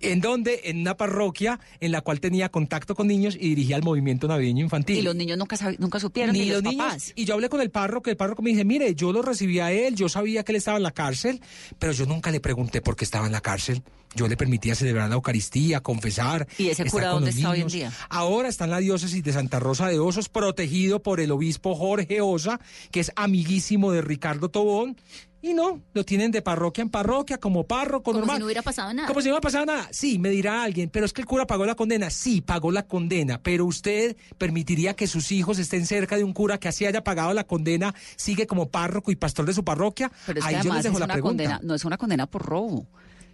[0.00, 3.82] En donde, en una parroquia en la cual tenía contacto con niños y dirigía el
[3.82, 4.98] movimiento navideño infantil.
[4.98, 6.76] Y los niños nunca nunca supieron, ni, los, niños.
[6.76, 7.12] papás.
[7.14, 9.72] Y yo hablé con el párroco, el párroco me dice, mire, yo lo recibí a
[9.72, 11.40] él, yo sabía que él estaba en la cárcel,
[11.78, 13.82] pero yo nunca le pregunté por qué estaba en la cárcel.
[14.14, 16.46] Yo le permitía celebrar la Eucaristía, confesar.
[16.58, 17.92] ¿Y ese cura dónde está hoy en día?
[18.10, 22.20] Ahora está en la diócesis de Santa Rosa de Osos, protegido por el obispo Jorge
[22.20, 24.98] Osa, que es amiguísimo de Ricardo Tobón.
[25.44, 28.36] Y no, lo tienen de parroquia en parroquia, como párroco Como normal.
[28.36, 29.08] si no hubiera pasado nada.
[29.08, 29.88] Como si no hubiera pasado nada.
[29.90, 32.10] Sí, me dirá alguien, pero es que el cura pagó la condena.
[32.10, 36.58] Sí, pagó la condena, pero usted permitiría que sus hijos estén cerca de un cura
[36.58, 40.12] que así haya pagado la condena, sigue como párroco y pastor de su parroquia.
[40.26, 41.42] Pero es que Ahí yo les dejo es la una pregunta.
[41.44, 42.86] condena, no es una condena por robo.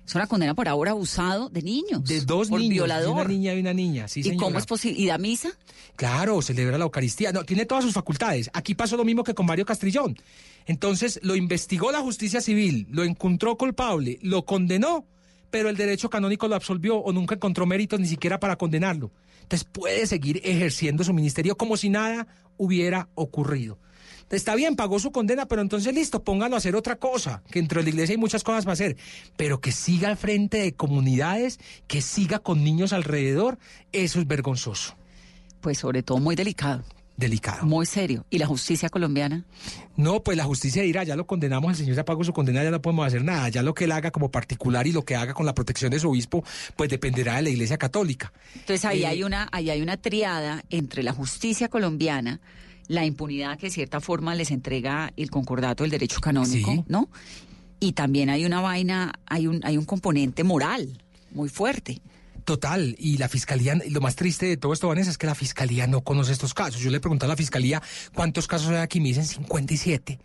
[0.09, 2.03] Es una condena por ahora abusado de niños.
[2.03, 3.12] De dos por niños, de violador.
[3.14, 4.42] una niña y una niña, sí, ¿Y señora.
[4.42, 4.99] cómo es posible?
[4.99, 5.51] ¿Y da misa?
[5.97, 7.31] Claro, celebra la Eucaristía.
[7.31, 8.49] No, tiene todas sus facultades.
[8.55, 10.16] Aquí pasó lo mismo que con Mario Castrillón.
[10.64, 15.05] Entonces lo investigó la justicia civil, lo encontró culpable, lo condenó,
[15.51, 19.11] pero el derecho canónico lo absolvió o nunca encontró méritos ni siquiera para condenarlo.
[19.42, 23.79] Entonces puede seguir ejerciendo su ministerio como si nada hubiera ocurrido.
[24.31, 27.81] Está bien, pagó su condena, pero entonces listo, póngalo a hacer otra cosa, que dentro
[27.81, 28.97] de la iglesia hay muchas cosas para hacer,
[29.37, 33.59] pero que siga al frente de comunidades, que siga con niños alrededor,
[33.93, 34.95] eso es vergonzoso,
[35.62, 36.85] Pues sobre todo muy delicado,
[37.17, 37.64] delicado.
[37.67, 38.27] muy serio.
[38.29, 39.45] ¿Y la justicia colombiana?
[39.97, 42.71] No, pues la justicia dirá, ya lo condenamos, el señor ya pagó su condena, ya
[42.71, 43.49] no podemos hacer nada.
[43.49, 45.99] Ya lo que él haga como particular y lo que haga con la protección de
[45.99, 46.45] su obispo,
[46.77, 48.31] pues dependerá de la iglesia católica.
[48.55, 52.41] Entonces ahí Eh, hay una, ahí hay una triada entre la justicia colombiana,
[52.88, 56.85] la impunidad que de cierta forma les entrega el concordato del derecho canónico, Sí.
[56.88, 57.09] ¿no?
[57.81, 62.01] Y también hay una vaina, hay un, hay un componente moral muy fuerte.
[62.44, 65.35] Total, y la fiscalía, y lo más triste de todo esto, Vanessa, es que la
[65.35, 66.81] fiscalía no conoce estos casos.
[66.81, 67.83] Yo le pregunté a la fiscalía
[68.14, 70.18] cuántos casos hay aquí, me dicen 57.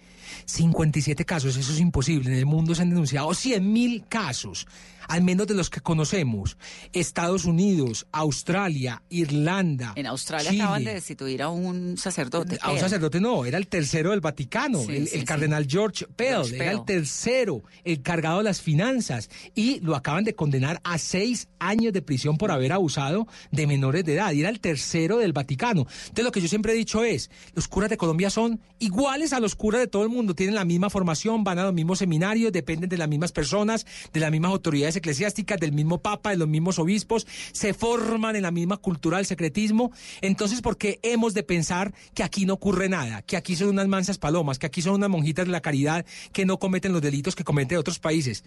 [0.45, 2.29] 57 casos, eso es imposible.
[2.31, 4.67] En el mundo se han denunciado 100 mil casos,
[5.07, 6.57] al menos de los que conocemos.
[6.91, 9.93] Estados Unidos, Australia, Irlanda.
[9.95, 10.63] En Australia Chile.
[10.63, 12.57] acaban de destituir a un sacerdote.
[12.61, 15.25] A un sacerdote no, era el tercero del Vaticano, Sí, el, sí, el sí.
[15.25, 20.23] cardenal George Pell, George era el tercero, el cargado de las finanzas, y lo acaban
[20.23, 24.41] de condenar a seis años de prisión por haber abusado de menores de edad, y
[24.41, 25.81] era el tercero del Vaticano.
[25.81, 29.39] Entonces lo que yo siempre he dicho es, los curas de Colombia son iguales a
[29.39, 32.51] los curas de todo el mundo, tienen la misma formación, van a los mismos seminarios,
[32.51, 36.47] dependen de las mismas personas, de las mismas autoridades eclesiásticas, del mismo papa, de los
[36.47, 39.91] mismos obispos, se forman en la misma cultura del secretismo.
[40.21, 43.21] Entonces, ¿por qué hemos de pensar que aquí no ocurre nada?
[43.21, 46.45] Que aquí son unas mansas palomas, que aquí son unas monjitas de la caridad que
[46.45, 48.43] no cometen los delitos que cometen otros países.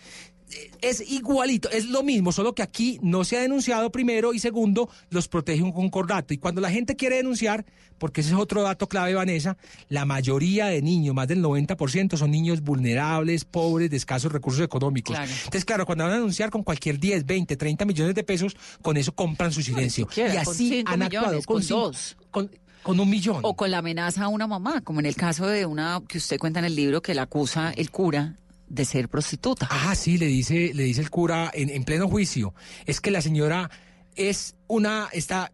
[0.52, 4.38] Eh, Es igualito, es lo mismo, solo que aquí no se ha denunciado primero y
[4.38, 6.34] segundo, los protege un concordato.
[6.34, 7.64] Y cuando la gente quiere denunciar,
[7.98, 9.56] porque ese es otro dato clave, Vanessa,
[9.88, 15.16] la mayoría de niños, más del 90%, son niños vulnerables, pobres, de escasos recursos económicos.
[15.16, 15.32] Claro.
[15.32, 18.96] Entonces, claro, cuando van a denunciar con cualquier 10, 20, 30 millones de pesos, con
[18.96, 20.06] eso compran su silencio.
[20.08, 22.16] siquiera, y así han millones, actuado con cinco- dos.
[22.30, 22.50] Con,
[22.82, 23.40] con un millón.
[23.42, 26.38] O con la amenaza a una mamá, como en el caso de una que usted
[26.38, 28.36] cuenta en el libro que la acusa el cura
[28.68, 29.66] de ser prostituta.
[29.70, 32.54] Ah, sí, le dice, le dice el cura en, en pleno juicio.
[32.84, 33.70] Es que la señora
[34.14, 35.52] es una, está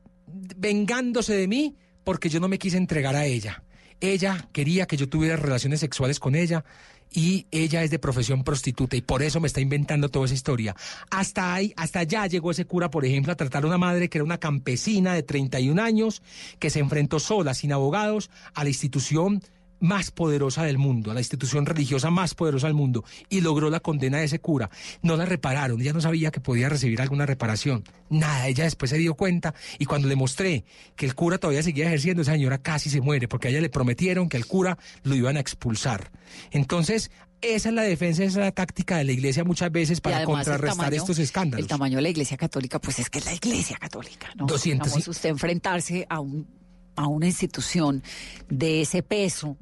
[0.57, 3.63] vengándose de mí porque yo no me quise entregar a ella.
[4.01, 6.65] Ella quería que yo tuviera relaciones sexuales con ella
[7.13, 10.75] y ella es de profesión prostituta y por eso me está inventando toda esa historia.
[11.11, 14.19] Hasta ahí, hasta allá llegó ese cura, por ejemplo, a tratar a una madre que
[14.19, 16.23] era una campesina de 31 años
[16.59, 19.43] que se enfrentó sola, sin abogados, a la institución
[19.83, 23.81] más poderosa del mundo, a la institución religiosa más poderosa del mundo, y logró la
[23.81, 24.71] condena de ese cura.
[25.03, 27.85] No la repararon, ella no sabía que podía recibir alguna reparación.
[28.09, 30.65] Nada, ella después se dio cuenta, y cuando le mostré
[30.97, 33.69] que el cura todavía seguía ejerciendo, esa señora casi se muere, porque a ella le
[33.71, 36.11] prometieron que al cura lo iban a expulsar.
[36.53, 40.25] Entonces, esa es la defensa, esa es la táctica de la iglesia muchas veces para
[40.25, 41.65] contrarrestar tamaño- estos escándalos.
[41.65, 44.47] El tamaño de la iglesia católica, pues es que es la iglesia católica, ¿no?
[44.47, 46.47] 200 Digamos, y- usted enfrentarse a, un,
[46.95, 48.03] a una institución
[48.49, 49.57] de ese peso,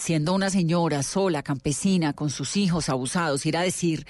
[0.00, 4.06] siendo una señora sola, campesina, con sus hijos abusados, ir a decir,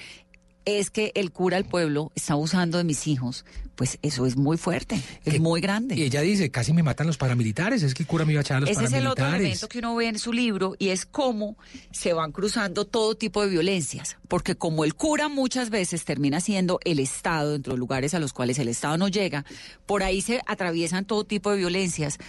[0.63, 4.57] es que el cura del pueblo está abusando de mis hijos, pues eso es muy
[4.57, 5.95] fuerte, es Que- muy Y grande.
[5.95, 8.57] ella dice, casi me matan los paramilitares, es que el cura me iba a echar
[8.57, 9.41] a los Ese es el otro paramilitares.
[9.63, 11.57] elemento que uno ve en su libro y es cómo
[11.91, 16.79] se van cruzando todo tipo de violencias, porque como el cura muchas veces termina siendo
[16.85, 19.45] el Estado dentro de lugares a los cuales el Estado no llega,
[19.87, 22.19] por ahí se atraviesan todo tipo de violencias.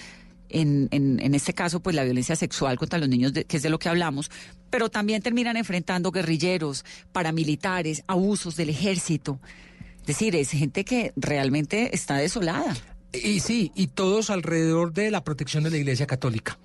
[0.53, 3.71] En, en, este caso, pues la violencia sexual contra los niños, de- que es de
[3.71, 4.31] lo que hablamos,
[4.71, 9.41] pero también terminan enfrentando guerrilleros, paramilitares, abusos del ejército.
[10.01, 12.77] Es decir, es gente que realmente está desolada.
[13.12, 16.59] Y sí, y todos alrededor de la protección de la Iglesia Católica.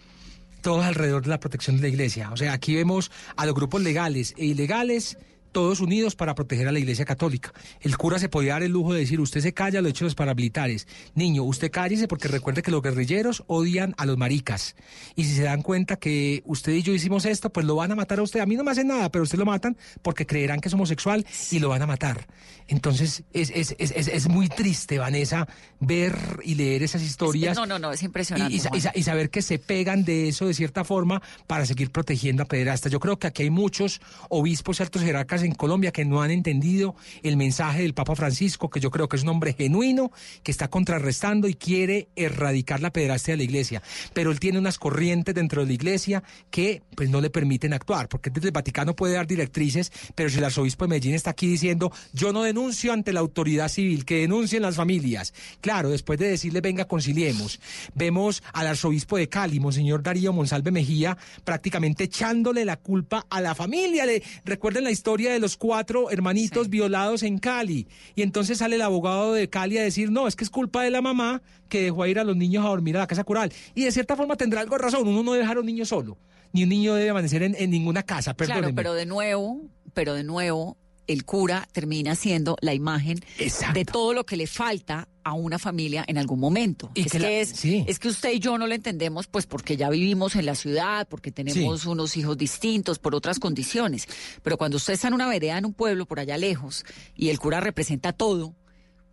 [0.62, 2.32] Todos alrededor de la protección de la Iglesia.
[2.32, 5.18] O sea, aquí vemos a los grupos legales e ilegales
[5.58, 7.52] todos unidos para proteger a la Iglesia Católica.
[7.82, 10.06] El cura se podía dar el lujo de decir, usted se calla, lo he hecho
[10.06, 10.88] los paramilitares.
[11.16, 14.76] Niño, usted cállese porque recuerde que los guerrilleros odian a los maricas.
[15.16, 17.96] Y si se dan cuenta que usted y yo hicimos esto, pues lo van a
[17.96, 18.40] matar a usted.
[18.40, 21.26] A mí no me hacen nada, pero usted lo matan porque creerán que es homosexual
[21.50, 22.28] y lo van a matar.
[22.68, 25.48] Entonces, es, es, es, es, es muy triste, Vanessa,
[25.80, 27.56] ver y leer esas historias.
[27.56, 28.54] No, no, no, es impresionante.
[28.54, 32.46] Y, y saber que se pegan de eso de cierta forma para seguir protegiendo a
[32.46, 32.92] pederastas.
[32.92, 36.32] Yo creo que aquí hay muchos obispos y altos jerarcas en Colombia que no han
[36.32, 40.12] entendido el mensaje del Papa Francisco, que yo creo que es un hombre genuino,
[40.44, 43.82] que está contrarrestando y quiere erradicar la pederastia de la iglesia.
[44.14, 48.08] Pero él tiene unas corrientes dentro de la iglesia que pues no le permiten actuar,
[48.10, 51.48] porque desde el Vaticano puede dar directrices, pero si el arzobispo de Medellín está aquí
[51.48, 55.34] diciendo, yo no denuncio ante la autoridad civil, que denuncien las familias.
[55.62, 57.60] Claro, después de decirle, venga, conciliemos.
[57.96, 63.56] Vemos al arzobispo de Cali, Monseñor Darío Monsalve Mejía, prácticamente echándole la culpa a la
[63.56, 64.06] familia.
[64.06, 67.88] Le, recuerden la historia de los cuatro hermanitos violados en Cali.
[68.16, 70.92] Y entonces sale el abogado de Cali a decir, no, es que es culpa de
[70.92, 73.52] la mamá que dejó a ir a los niños a dormir a la casa cural.
[73.76, 75.86] Y de cierta forma tendrá algo de razón, uno no debe dejar a un niño
[75.86, 76.18] solo.
[76.54, 79.62] Ni un niño debe amanecer en, en ninguna casa, Claro, pero de nuevo,
[79.94, 83.74] pero de nuevo, el cura termina siendo la imagen Exacto.
[83.80, 86.92] de todo lo que le falta a una familia en algún momento.
[86.94, 87.84] Y es, que la- es, sí.
[87.88, 91.08] es que usted y yo no lo entendemos, pues porque ya vivimos en la ciudad,
[91.10, 94.08] porque tenemos unos hijos distintos, por otras condiciones.
[94.44, 97.40] Pero cuando usted está en una vereda, en un pueblo, por allá lejos, y el
[97.40, 98.56] cura representa todo,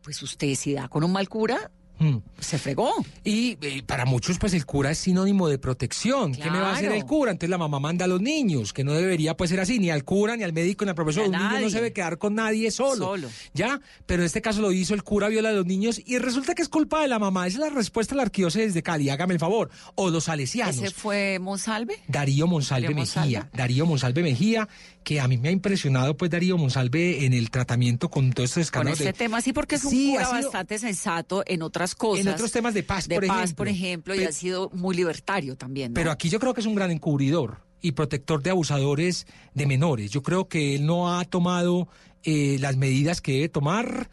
[0.02, 2.16] pues usted si da con un mal cura, Mm.
[2.40, 2.92] Se fregó.
[3.22, 6.34] Y eh, para muchos, pues el cura es sinónimo de protección.
[6.34, 7.30] ¿Qué me va a hacer el cura?
[7.30, 10.04] Entonces la mamá manda a los niños, que no debería pues ser así, ni al
[10.04, 11.28] cura, ni al médico, ni al profesor.
[11.28, 13.06] Ni a Un niño no se debe quedar con nadie solo.
[13.06, 13.28] Solo.
[13.54, 13.80] ¿Ya?
[14.06, 16.62] Pero en este caso lo hizo el cura, viola a los niños y resulta que
[16.62, 17.46] es culpa de la mamá.
[17.46, 19.70] Esa es la respuesta de la arquidiócesis de Cali, hágame el favor.
[19.94, 20.76] O los salesianos.
[20.76, 22.00] ¿Ese fue Monsalve?
[22.08, 23.40] Darío Monsalve Darío Mejía.
[23.40, 23.56] Monsalve.
[23.56, 24.68] Darío Monsalve Mejía,
[25.04, 28.70] que a mí me ha impresionado pues Darío Monsalve en el tratamiento con todos estos
[28.72, 29.00] Con escándalos.
[29.00, 32.26] este de- tema, sí, porque es un Sí, cura sido- bastante sensato en otras cosas.
[32.26, 33.56] En otros temas de paz, de por paz, ejemplo.
[33.56, 35.92] por ejemplo, y ha sido muy libertario también.
[35.92, 35.94] ¿no?
[35.94, 40.10] Pero aquí yo creo que es un gran encubridor y protector de abusadores de menores.
[40.10, 41.86] Yo creo que él no ha tomado
[42.26, 44.08] eh, las medidas que debe tomar.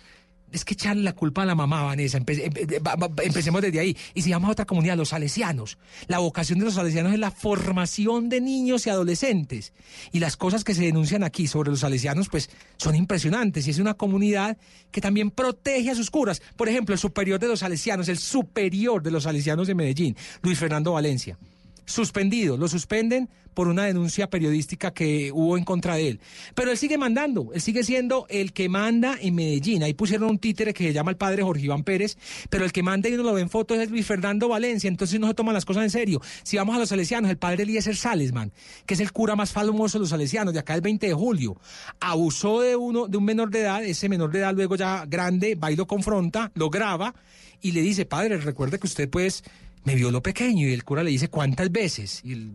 [0.52, 2.20] Es que echarle la culpa a la mamá, Vanessa.
[2.20, 3.96] Va- va- empecemos desde ahí.
[4.14, 5.78] Y si vamos a otra comunidad, los salesianos.
[6.08, 9.72] La vocación de los salesianos es la formación de niños y adolescentes.
[10.12, 13.66] Y las cosas que se denuncian aquí sobre los salesianos, pues son impresionantes.
[13.68, 14.58] Y es una comunidad
[14.92, 16.42] que también protege a sus curas.
[16.58, 20.60] Por ejemplo, el superior de los salesianos, el superior de los salesianos de Medellín, Luis
[20.60, 21.38] Fernando Valencia
[21.86, 26.20] suspendido, lo suspenden por una denuncia periodística que hubo en contra de él.
[26.56, 29.84] Pero él sigue mandando, él sigue siendo el que manda en Medellín.
[29.84, 32.18] Ahí pusieron un títere que se llama el padre Jorge Iván Pérez,
[32.50, 35.20] pero el que manda y uno lo ve en fotos es Luis Fernando Valencia, entonces
[35.20, 36.22] no se toman las cosas en serio.
[36.44, 38.52] Si vamos a los salesianos, el padre Eliezer Salesman,
[38.86, 41.58] que es el cura más famoso de los salesianos, de acá el 20 de julio,
[42.00, 45.56] abusó de uno, de un menor de edad, ese menor de edad luego ya grande,
[45.56, 47.14] va y lo confronta, lo graba
[47.62, 49.44] y le dice, padre, recuerde que usted pues
[49.84, 52.52] me violó pequeño y el cura le dice cuántas veces y el,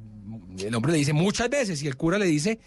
[0.58, 2.58] el hombre le dice muchas veces y el cura le dice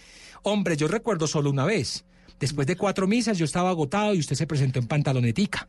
[0.43, 2.05] hombre yo recuerdo solo una vez.
[2.39, 5.67] Después de cuatro misas yo estaba agotado y usted se presentó en pantalonetica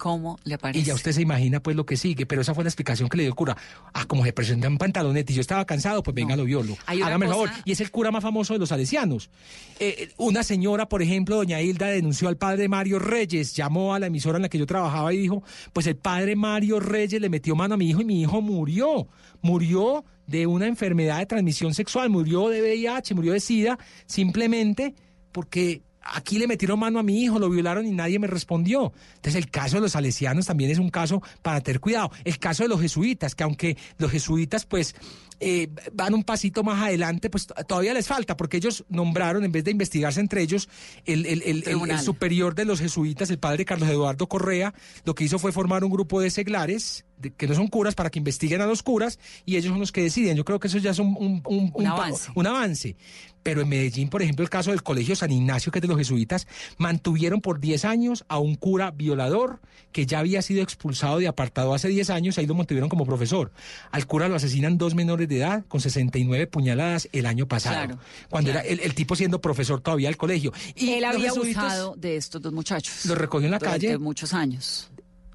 [0.00, 0.80] ¿Cómo le parece?
[0.80, 3.18] y ya usted se imagina pues lo que sigue pero esa fue la explicación que
[3.18, 3.56] le dio el cura.
[3.92, 4.32] Ah como se
[4.78, 6.42] pantaloneta y yo estaba cansado pues venga No.
[6.42, 6.76] lo violo.
[6.86, 9.30] Hágame el favor cosa- y es el cura más famoso de los salesianos.
[9.78, 14.06] Eh, una señora por ejemplo doña Hilda denunció al padre Mario Reyes llamó a la
[14.06, 17.54] emisora en la que yo trabajaba y dijo pues el padre Mario Reyes le metió
[17.54, 19.06] mano a mi hijo y mi hijo murió.
[19.42, 24.94] Murió de una enfermedad de transmisión sexual murió de VIH murió de SIDA simplemente
[25.32, 28.92] porque aquí le metieron mano a mi hijo, lo violaron y nadie me respondió.
[29.16, 32.10] Entonces el caso de los salesianos también es un caso para tener cuidado.
[32.24, 34.94] El caso de los jesuitas, que aunque los jesuitas pues
[35.40, 39.64] eh, van un pasito más adelante, pues todavía les falta, porque ellos nombraron, en vez
[39.64, 40.68] de investigarse entre ellos,
[41.06, 45.24] el, el- el- el- superior de los jesuitas, el padre Carlos Eduardo Correa, lo que
[45.24, 48.60] hizo fue formar un grupo de seglares, de- que no son curas, para que investiguen
[48.60, 50.36] a los curas y ellos son los que deciden.
[50.36, 52.30] Yo creo que eso ya es un, un- un- un avance.
[52.34, 52.96] un avance.
[53.42, 55.96] Pero en Medellín, por ejemplo, el caso del Colegio San Ignacio, que es de los
[55.96, 59.60] jesuitas, mantuvieron por 10 años a un cura violador
[59.92, 63.50] que ya había sido expulsado de apartado hace 10 años, ahí lo mantuvieron como profesor.
[63.92, 67.98] Al cura lo asesinan dos menores de edad con 69 puñaladas el año pasado, Claro,
[68.28, 68.66] cuando claro.
[68.68, 70.52] era el, el tipo siendo profesor todavía del colegio.
[70.76, 73.06] Y Él había abusado de estos dos muchachos.
[73.06, 73.98] Los recogió en la durante calle.
[73.98, 74.90] muchos años.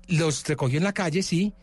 [0.08, 1.54] Los recogió en la calle, sí.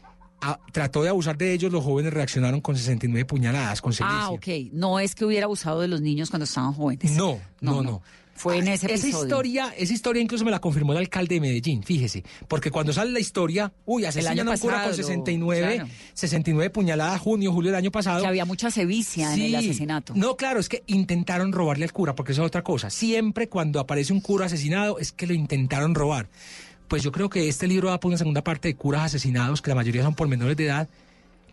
[0.43, 4.47] A- trató de abusar de ellos, los jóvenes reaccionaron con 69 puñaladas, con Ah, ok.
[4.73, 7.13] No es que hubiera abusado de los niños cuando estaban jóvenes.
[7.13, 8.03] No, no, no.
[8.35, 11.83] Fue en ese Esa historia, esa historia incluso me la confirmó el alcalde de Medellín,
[11.85, 15.75] fíjese, porque cuando sale la historia, uy, asesinan año a un cura con pasado, 69,
[15.77, 15.91] claro.
[16.15, 18.23] 69 puñaladas, junio, julio del año pasado.
[18.23, 20.15] Que había mucha sevicia en el asesinato.
[20.17, 22.91] No, claro, es que intentaron robarle al cura, porque eso es otra cosa.
[22.91, 26.29] Siempre cuando aparece un cura asesinado es que lo intentaron robar.
[26.93, 29.71] Pues yo creo que este libro da por una segunda parte de curas asesinados, que
[29.71, 30.91] la mayoría son por menores de edad,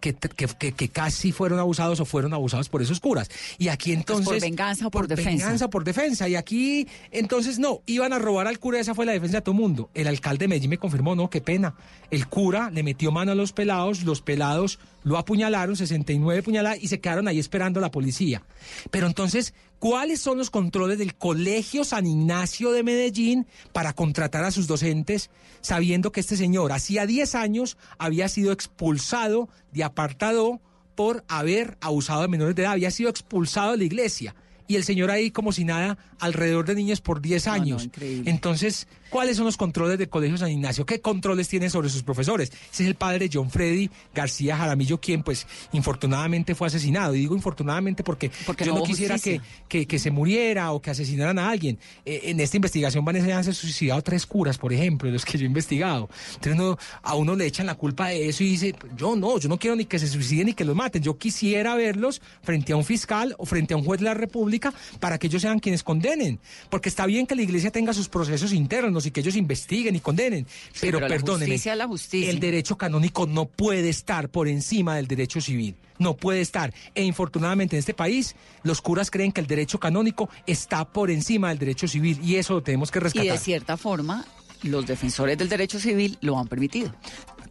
[0.02, 3.30] que, que, que- casi fueron abusados o fueron abusados por esos curas.
[3.58, 4.26] Y aquí entonces...
[4.28, 5.30] Pues por venganza o por defensa.
[5.30, 6.28] venganza o por defensa.
[6.28, 9.54] Y aquí, entonces, no, iban a robar al cura, esa fue la defensa de todo
[9.56, 9.90] el mundo.
[9.94, 11.74] El alcalde de Medellín me confirmó, no, qué pena.
[12.12, 16.90] El cura le metió mano a los pelados, los pelados lo apuñalaron, 69 puñaladas, y
[16.90, 18.44] se quedaron ahí esperando a la policía.
[18.92, 24.52] Pero entonces, ¿cuáles son los controles del Colegio San Ignacio de Medellín para contratar a
[24.52, 25.30] sus docentes,
[25.62, 30.62] sabiendo que este señor hacía 10 años había sido expulsado de apartado
[30.96, 34.36] por haber abusado de menores de edad, había sido expulsado de la iglesia.
[34.68, 37.84] Y el señor ahí como si nada, alrededor de niños por 10 No, no, años.
[37.86, 38.30] increíble.
[38.30, 40.86] Entonces, ¿cuáles son los controles del Colegio San Ignacio?
[40.86, 42.50] ¿Qué controles tiene sobre sus profesores?
[42.72, 47.16] Ese es el padre John Freddy García Jaramillo, quien pues infortunadamente fue asesinado.
[47.16, 50.92] Y digo infortunadamente porque, Porque yo no quisiera que, que, que se muriera o que
[50.92, 51.78] asesinaran a alguien.
[52.06, 55.38] Eh, en esta investigación van a se suicidado tres curas, por ejemplo, de los que
[55.38, 56.10] yo he investigado.
[56.36, 59.50] Entonces uno- a uno le echan la culpa de eso y dice, yo no, yo
[59.50, 61.02] no quiero ni que se suiciden ni que los maten.
[61.02, 64.74] Yo quisiera verlos frente a un fiscal o frente a un juez de la República
[65.00, 66.40] para que ellos sean quienes condenen.
[66.70, 70.00] Porque está bien que la iglesia tenga sus procesos internos y que ellos investiguen y
[70.00, 70.46] condenen.
[70.80, 72.30] pero, pero perdónenme, la justicia.
[72.30, 75.76] el derecho canónico no puede estar por encima del derecho civil.
[75.98, 76.74] No puede estar.
[76.96, 81.50] E infortunadamente en este país, los curas creen que el derecho canónico está por encima
[81.50, 83.32] del derecho civil y eso lo tenemos que Y rescatar.
[83.32, 84.26] de cierta forma,
[84.64, 86.94] los defensores del derecho civil lo han permitido.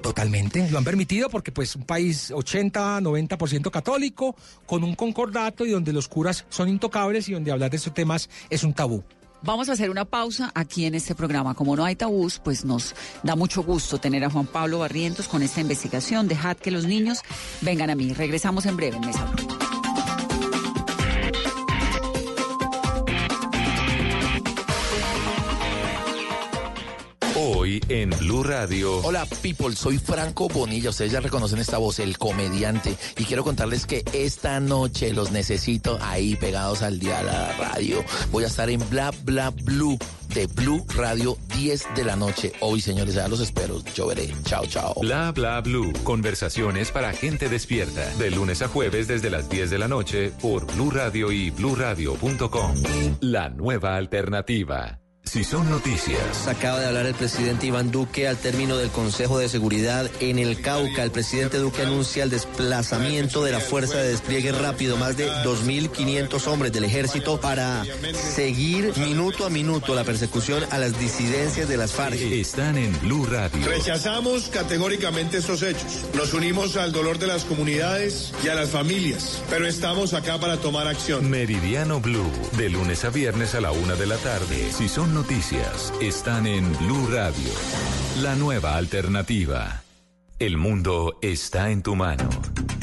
[0.01, 5.71] Totalmente, lo han permitido porque pues un país 80, 90% católico, con un concordato y
[5.71, 9.03] donde los curas son intocables y donde hablar de estos temas es un tabú.
[9.43, 11.55] Vamos a hacer una pausa aquí en este programa.
[11.55, 15.43] Como no hay tabús, pues nos da mucho gusto tener a Juan Pablo Barrientos con
[15.43, 16.29] esta investigación.
[16.29, 17.21] Dejad que los niños
[17.61, 18.13] vengan a mí.
[18.13, 19.31] Regresamos en breve en Mesa
[27.69, 29.01] Hoy en Blue Radio.
[29.01, 33.85] Hola people, soy Franco Bonilla, ustedes ya reconocen esta voz, el comediante, y quiero contarles
[33.85, 38.03] que esta noche los necesito ahí pegados al día a la radio.
[38.33, 39.99] Voy a estar en Bla Bla Blue
[40.35, 42.55] de Blue Radio 10 de la noche.
[42.61, 44.33] Hoy señores, ya los espero, yo veré.
[44.45, 44.95] Chao, chao.
[45.03, 45.93] Bla bla blue.
[46.05, 48.09] Conversaciones para gente despierta.
[48.15, 52.77] De lunes a jueves desde las 10 de la noche por Blue Radio y bluradio.com.
[53.21, 54.98] La nueva alternativa.
[55.29, 56.49] Si son noticias.
[56.49, 60.63] Acaba de hablar el presidente Iván Duque al término del Consejo de Seguridad en el
[60.63, 61.03] Cauca.
[61.03, 66.47] El presidente Duque anuncia el desplazamiento de la Fuerza de Despliegue Rápido, más de 2.500
[66.47, 71.93] hombres del ejército para seguir minuto a minuto la persecución a las disidencias de las
[71.93, 72.15] FARC.
[72.15, 73.67] Están en Blue Radio.
[73.67, 76.07] Rechazamos categóricamente estos hechos.
[76.15, 80.57] Nos unimos al dolor de las comunidades y a las familias, pero estamos acá para
[80.57, 81.29] tomar acción.
[81.29, 82.33] Meridiano Blue.
[82.57, 84.73] De lunes a viernes a la una de la tarde.
[84.73, 87.51] Si son noticias, están en Blue Radio.
[88.23, 89.83] La nueva alternativa.
[90.39, 92.29] El mundo está en tu mano.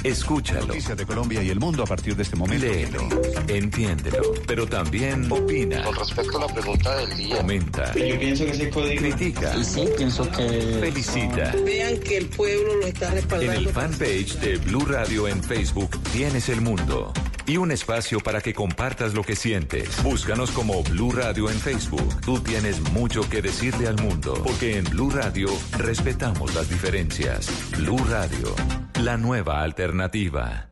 [0.04, 0.68] Escúchalo.
[0.68, 2.66] Noticias de Colombia y el mundo a partir de este momento.
[2.66, 3.08] Léelo,
[3.48, 5.82] entiéndelo, pero también opina.
[5.86, 7.38] Con respecto a la pregunta del día.
[7.38, 7.94] Comenta.
[7.94, 9.02] Yo pienso que ese código.
[9.02, 9.56] Critica.
[9.56, 10.78] Y sí, pienso que.
[10.82, 11.56] Felicita.
[11.64, 13.54] Vean que el pueblo lo está respaldando.
[13.54, 17.14] En el fanpage de Blue Radio en Facebook tienes el mundo.
[17.48, 20.02] Y un espacio para que compartas lo que sientes.
[20.04, 22.22] Búscanos como Blue Radio en Facebook.
[22.22, 27.48] Tú tienes mucho que decirle al mundo, porque en Blue Radio respetamos las diferencias.
[27.78, 28.56] Blue Radio,
[29.04, 30.70] la nueva alternativa.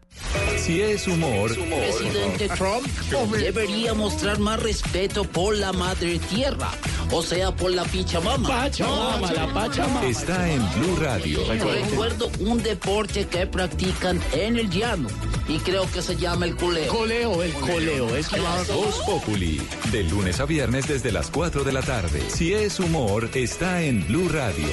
[0.57, 2.88] Si es humor, Presidente Trump
[3.36, 6.71] debería mostrar más respeto por la madre tierra,
[7.14, 8.47] o sea, por la Pichamama.
[8.47, 10.05] Pachamama, la Pachamama.
[10.05, 11.39] está en Blue Radio.
[11.47, 15.09] Recuerdo un deporte que practican en el llano
[15.47, 16.91] y creo que se llama el coleo.
[16.91, 19.61] Coleo, el coleo, es Voz Populi,
[19.91, 22.22] de lunes a viernes desde las 4 de la tarde.
[22.30, 24.68] Si es humor, está en Blue Radio.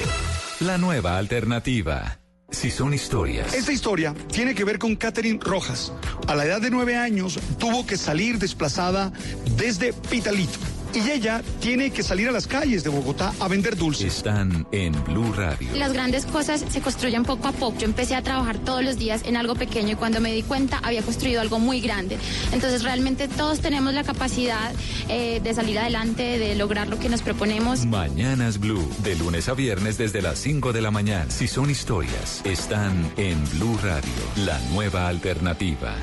[0.61, 2.21] La nueva alternativa.
[2.51, 3.55] Si son historias.
[3.55, 5.93] Esta historia tiene que ver con Catherine Rojas.
[6.27, 9.13] A la edad de nueve años tuvo que salir desplazada
[9.57, 10.59] desde Pitalito.
[10.93, 14.17] Y ella tiene que salir a las calles de Bogotá a vender dulces.
[14.17, 15.69] Están en Blue Radio.
[15.77, 17.79] Las grandes cosas se construyen poco a poco.
[17.79, 20.79] Yo empecé a trabajar todos los días en algo pequeño y cuando me di cuenta
[20.83, 22.19] había construido algo muy grande.
[22.53, 24.73] Entonces realmente todos tenemos la capacidad
[25.09, 27.87] eh, de salir adelante, de lograr lo que nos proponemos.
[27.87, 31.31] Mañanas Blue, de lunes a viernes desde las 5 de la mañana.
[31.31, 35.95] Si son historias, están en Blue Radio, la nueva alternativa.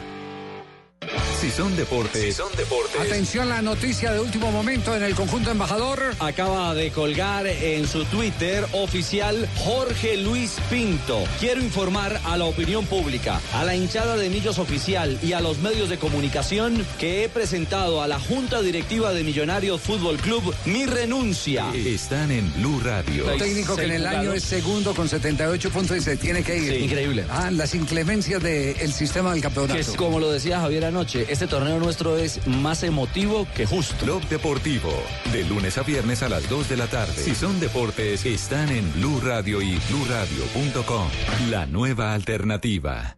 [1.40, 3.00] Si son deportes, si son deportes.
[3.00, 6.02] Atención, la noticia de último momento en el conjunto embajador.
[6.20, 11.24] Acaba de colgar en su Twitter oficial Jorge Luis Pinto.
[11.40, 15.60] Quiero informar a la opinión pública, a la hinchada de Millos Oficial y a los
[15.60, 20.88] medios de comunicación que he presentado a la Junta Directiva de Millonarios Fútbol Club mi
[20.88, 21.68] renuncia.
[21.76, 23.30] Están en Blue Radio.
[23.30, 26.58] El técnico que en el año es segundo con 78 puntos y se tiene que
[26.58, 26.74] ir.
[26.74, 27.26] Sí, increíble.
[27.30, 29.76] Ah, las inclemencias del sistema del campeonato.
[29.76, 34.05] Que es como lo decía Javier anoche, este torneo nuestro es más emotivo que justo.
[34.05, 34.91] Blog Deportivo,
[35.32, 37.13] de lunes a viernes a las 2 de la tarde.
[37.13, 41.07] Si son deportes, están en Blue Radio y bluradio.com.
[41.49, 43.17] La nueva alternativa.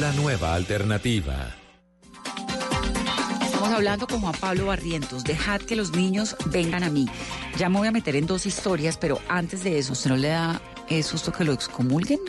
[0.00, 1.54] La nueva alternativa.
[3.44, 5.24] Estamos hablando con Juan Pablo Barrientos.
[5.24, 7.06] Dejad que los niños vengan a mí.
[7.58, 10.28] Ya me voy a meter en dos historias, pero antes de eso, ¿usted no le
[10.28, 12.20] da eh, susto que lo excomulguen?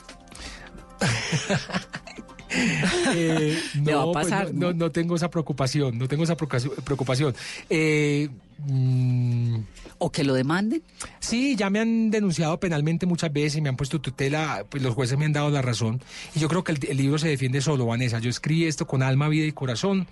[3.15, 4.73] Eh, Me va a no, pues, pasar, no, ¿no?
[4.73, 6.73] no tengo esa preocupación, no tengo esa preocupación.
[6.83, 7.35] preocupación.
[7.69, 8.29] Eh,
[8.65, 9.55] mm,
[9.99, 10.81] ¿O que lo demanden?
[11.19, 14.95] Sí, ya me han denunciado penalmente muchas veces y me han puesto tutela, pues los
[14.95, 16.01] jueces me han dado la razón.
[16.35, 18.19] Y yo creo que el, el libro se defiende solo, Vanessa.
[18.19, 20.07] Yo escribí esto con alma, vida y corazón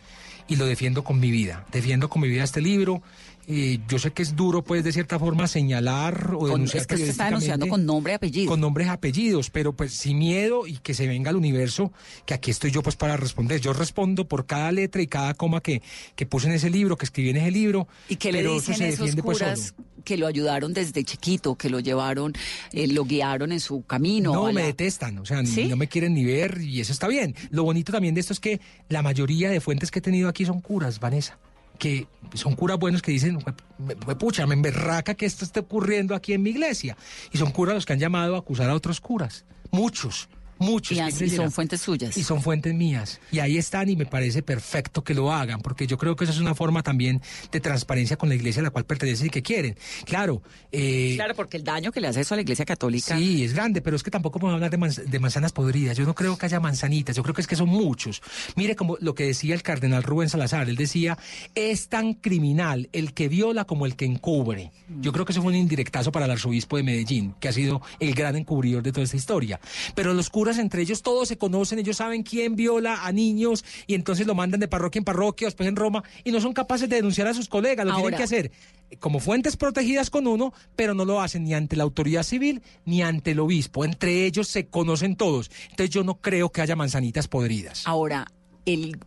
[0.48, 1.66] y lo defiendo con mi vida.
[1.72, 3.02] Defiendo con mi vida este libro
[3.50, 6.88] Eh, yo sé que es duro, pues, de cierta forma señalar o Con- denunciar es
[6.88, 8.50] que usted está denunciando con nombre y apellido.
[8.52, 11.94] Con nombres y apellidos, pero pues sin miedo y que se venga al universo,
[12.26, 13.62] que aquí estoy yo pues para responder.
[13.62, 15.82] Yo respondo por cada letra y cada coma que,
[16.18, 17.88] que puse en ese libro, que escribí en ese libro.
[18.10, 19.88] ¿Y qué le pero eso dicen se esos defiende, pues, curas solo.
[20.04, 22.34] que lo ayudaron desde chiquito, que lo llevaron,
[22.74, 24.34] eh, lo guiaron en su camino?
[24.34, 27.34] No, me detestan, o sea, ni- no me quieren ni ver y eso está bien.
[27.52, 30.44] Lo bonito también de esto es que la mayoría de fuentes que he tenido aquí
[30.44, 31.38] son curas, Vanessa,
[31.78, 35.60] que son curas buenos que dicen, "Jue- me- me- pucha, me emberraca que esto esté
[35.62, 36.98] ocurriendo aquí en mi iglesia.
[37.32, 40.30] Y son curas los que han llamado a acusar a otros curas, muchos.
[40.60, 40.98] Muchos.
[40.98, 42.16] Y así son fuentes suyas.
[42.18, 43.20] Y son fuentes mías.
[43.32, 46.34] Y ahí están y me parece perfecto que lo hagan, porque yo creo que eso
[46.34, 49.42] es una forma también de transparencia con la iglesia a la cual pertenecen y que
[49.42, 49.78] quieren.
[50.06, 50.42] Claro.
[50.72, 53.18] eh, Claro, porque el daño que le hace eso a la iglesia católica.
[53.18, 55.98] Sí, es grande, pero es que tampoco podemos hablar de, manz- de manzanas podridas.
[55.98, 58.22] Yo no creo que haya manzanitas, yo creo que es que son muchos.
[58.56, 61.18] Mire como lo que decía el cardenal Rubén Salazar, él decía,
[61.56, 64.72] es tan criminal el que viola como el que encubre.
[65.02, 67.82] Yo creo que eso fue un indirectazo para el arzobispo de Medellín, que ha sido
[68.00, 69.60] el gran encubridor de toda esta historia.
[69.96, 73.94] Pero los curas entre ellos todos se conocen, ellos saben quién viola a niños y
[73.96, 76.96] entonces lo mandan de parroquia en parroquia, después en Roma, y no son capaces de
[76.96, 78.52] denunciar a sus colegas, lo Ahora- tienen que hacer
[79.00, 83.02] como fuentes protegidas con uno, pero no lo hacen ni ante la autoridad civil ni
[83.02, 83.84] ante el obispo.
[83.84, 85.52] Entre ellos se conocen todos.
[85.72, 87.86] Entonces yo no creo que haya manzanitas podridas.
[87.86, 88.28] Ahora,
[88.66, 88.98] el,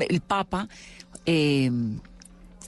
[0.00, 0.68] el Papa
[1.24, 1.70] eh,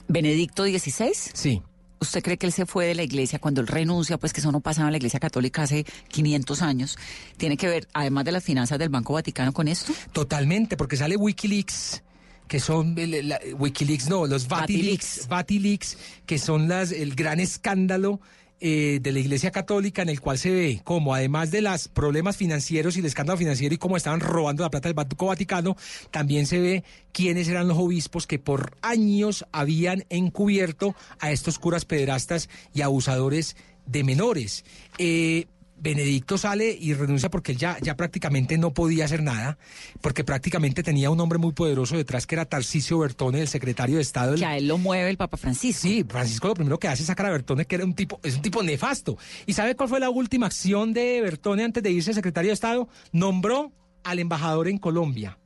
[0.07, 1.11] Benedicto XVI.
[1.33, 1.61] Sí.
[2.01, 4.17] ¿Usted cree que él se fue de la iglesia cuando él renuncia?
[4.17, 6.97] Pues que eso no pasaba en la iglesia católica hace 500 años.
[7.37, 9.93] ¿Tiene que ver, además de las finanzas del Banco Vaticano, con esto?
[10.11, 12.01] Totalmente, porque sale Wikileaks
[12.47, 18.19] que son el- la- Wikileaks, no, los Vatileaks, Vatileaks, que son las el gran escándalo
[18.61, 22.37] eh, de la Iglesia Católica en el cual se ve como además de los problemas
[22.37, 25.75] financieros y el escándalo financiero y cómo estaban robando la plata del Banco Vaticano,
[26.11, 31.85] también se ve quiénes eran los obispos que por años habían encubierto a estos curas
[31.85, 33.55] pederastas y abusadores
[33.85, 34.63] de menores.
[34.97, 35.47] Eh,
[35.81, 39.57] Benedicto sale y renuncia porque él ya, ya prácticamente no podía hacer nada,
[39.99, 44.03] porque prácticamente tenía un hombre muy poderoso detrás que era Tarcisio Bertone, el secretario de
[44.03, 44.35] Estado.
[44.35, 45.81] Que a él lo mueve el Papa Francisco.
[45.81, 48.35] Sí, Francisco lo primero que hace es sacar a Bertone, que era un tipo, es
[48.35, 49.17] un tipo nefasto.
[49.47, 52.87] ¿Y sabe cuál fue la última acción de Bertone antes de irse secretario de Estado?
[53.11, 53.71] Nombró
[54.03, 55.37] al embajador en Colombia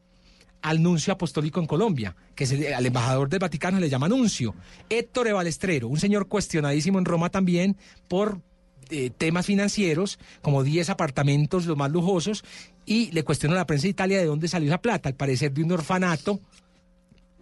[0.62, 4.56] al nuncio apostólico en Colombia, que es el- al embajador del Vaticano le llama nuncio,
[4.90, 7.78] Héctor Balestrero, un señor cuestionadísimo en Roma también
[8.08, 8.42] por
[8.90, 12.44] eh, temas financieros, como 10 apartamentos los más lujosos,
[12.86, 15.52] y le cuestiona a la prensa de Italia de dónde salió esa plata, al parecer
[15.54, 16.40] de un orfanato,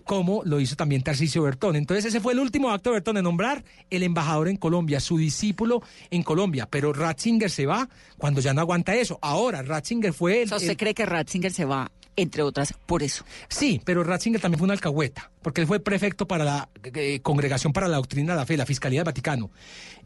[0.04, 1.78] como lo hizo también Tarcisio Bertón.
[1.78, 5.18] Entonces ese fue el último acto de Bertón, de nombrar el embajador en Colombia, su
[5.18, 5.82] discípulo
[6.12, 6.68] en Colombia.
[6.70, 7.88] Pero Ratzinger se va
[8.18, 9.18] cuando ya no aguanta eso.
[9.22, 10.54] Ahora, Ratzinger fue el...
[10.54, 13.26] ¿usted el- cree que Ratzinger se va, entre otras, por eso?
[13.48, 17.74] Sí, pero Ratzinger también fue una alcahueta, porque él fue prefecto para la eh, Congregación
[17.74, 19.52] para la Doctrina de la Fe, la Fiscalía del Vaticano.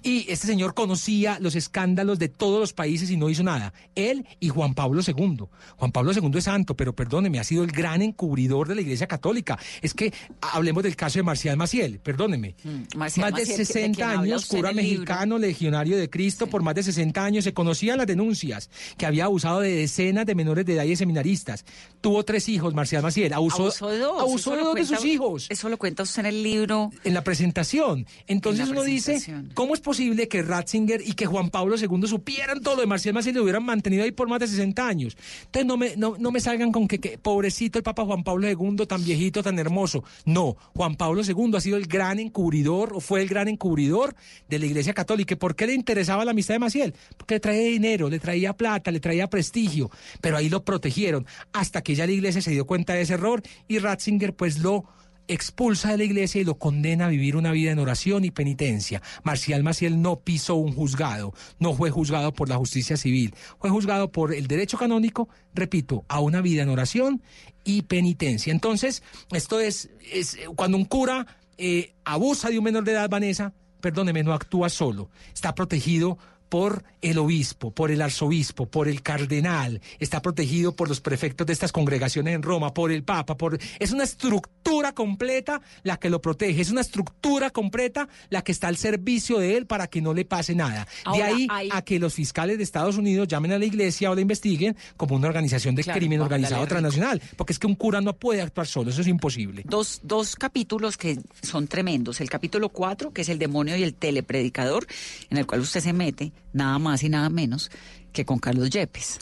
[0.03, 3.73] Y este señor conocía los escándalos de todos los países y no hizo nada.
[3.95, 5.45] Él y Juan Pablo II.
[5.75, 9.07] Juan Pablo II es santo, pero perdóneme, ha sido el gran encubridor de la Iglesia
[9.07, 9.57] Católica.
[9.81, 12.55] Es que hablemos del caso de Marcial Maciel, perdóneme.
[12.95, 14.83] Marcial más de Maciel, ¿de 60 quién habla años, cura libro?
[14.83, 19.25] mexicano, legionario de Cristo, por más de 60 años, se conocían las denuncias que había
[19.25, 21.65] abusado de decenas de menores de edad y de seminaristas.
[22.01, 23.33] Tuvo tres hijos, Marcial Maciel.
[23.33, 24.21] Abusó, Abusó de dos.
[24.21, 25.47] abusó de dos de sus hijos.
[25.49, 26.91] Eso lo cuenta usted en el libro.
[27.03, 28.05] En la presentación.
[28.27, 29.17] Entonces En la uno dice.
[29.53, 33.13] ¿cómo es posible que Ratzinger y que Juan Pablo II supieran todo lo de Marcial
[33.13, 35.17] Maciel y lo hubieran mantenido ahí por más de 60 años?
[35.45, 38.47] Entonces no me, no, no me salgan con que, que pobrecito el Papa Juan Pablo
[38.47, 40.03] II, tan viejito, tan hermoso.
[40.25, 44.15] No, Juan Pablo II ha sido el gran encubridor, o fue el gran encubridor
[44.49, 45.33] de la Iglesia Católica.
[45.33, 46.93] ¿Y ¿Por qué le interesaba la amistad de Maciel?
[47.17, 49.89] Porque le traía dinero, le traía plata, le traía prestigio,
[50.21, 53.41] pero ahí lo protegieron hasta que ya la Iglesia se dio cuenta de ese error
[53.67, 54.85] y Ratzinger pues lo
[55.27, 59.01] expulsa de la iglesia y lo condena a vivir una vida en oración y penitencia.
[59.23, 64.11] Marcial Maciel no pisó un juzgado, no fue juzgado por la justicia civil, fue juzgado
[64.11, 67.21] por el derecho canónico, repito, a una vida en oración
[67.63, 68.51] y penitencia.
[68.51, 71.27] Entonces, esto es, es cuando un cura
[71.57, 76.17] eh, abusa de un menor de edad, Vanessa, perdóneme, no actúa solo, está protegido
[76.49, 81.53] por el obispo, por el arzobispo, por el cardenal, está protegido por los prefectos de
[81.53, 86.21] estas congregaciones en Roma, por el Papa, por es una estructura completa la que lo
[86.21, 90.13] protege, es una estructura completa la que está al servicio de él para que no
[90.13, 90.87] le pase nada.
[91.05, 94.11] Ahora, de ahí hay- a que los fiscales de Estados Unidos llamen a la iglesia
[94.11, 97.75] o la investiguen como una organización de Claro, crimen organizado transnacional, porque es que un
[97.75, 99.63] cura no puede actuar solo, eso es imposible.
[99.65, 102.19] Dos, dos capítulos que son tremendos.
[102.21, 104.85] El capítulo 4, que es el demonio y el telepredicador,
[105.29, 107.71] en el cual usted se mete nada más y nada menos
[108.13, 109.19] que con Carlos Yepes.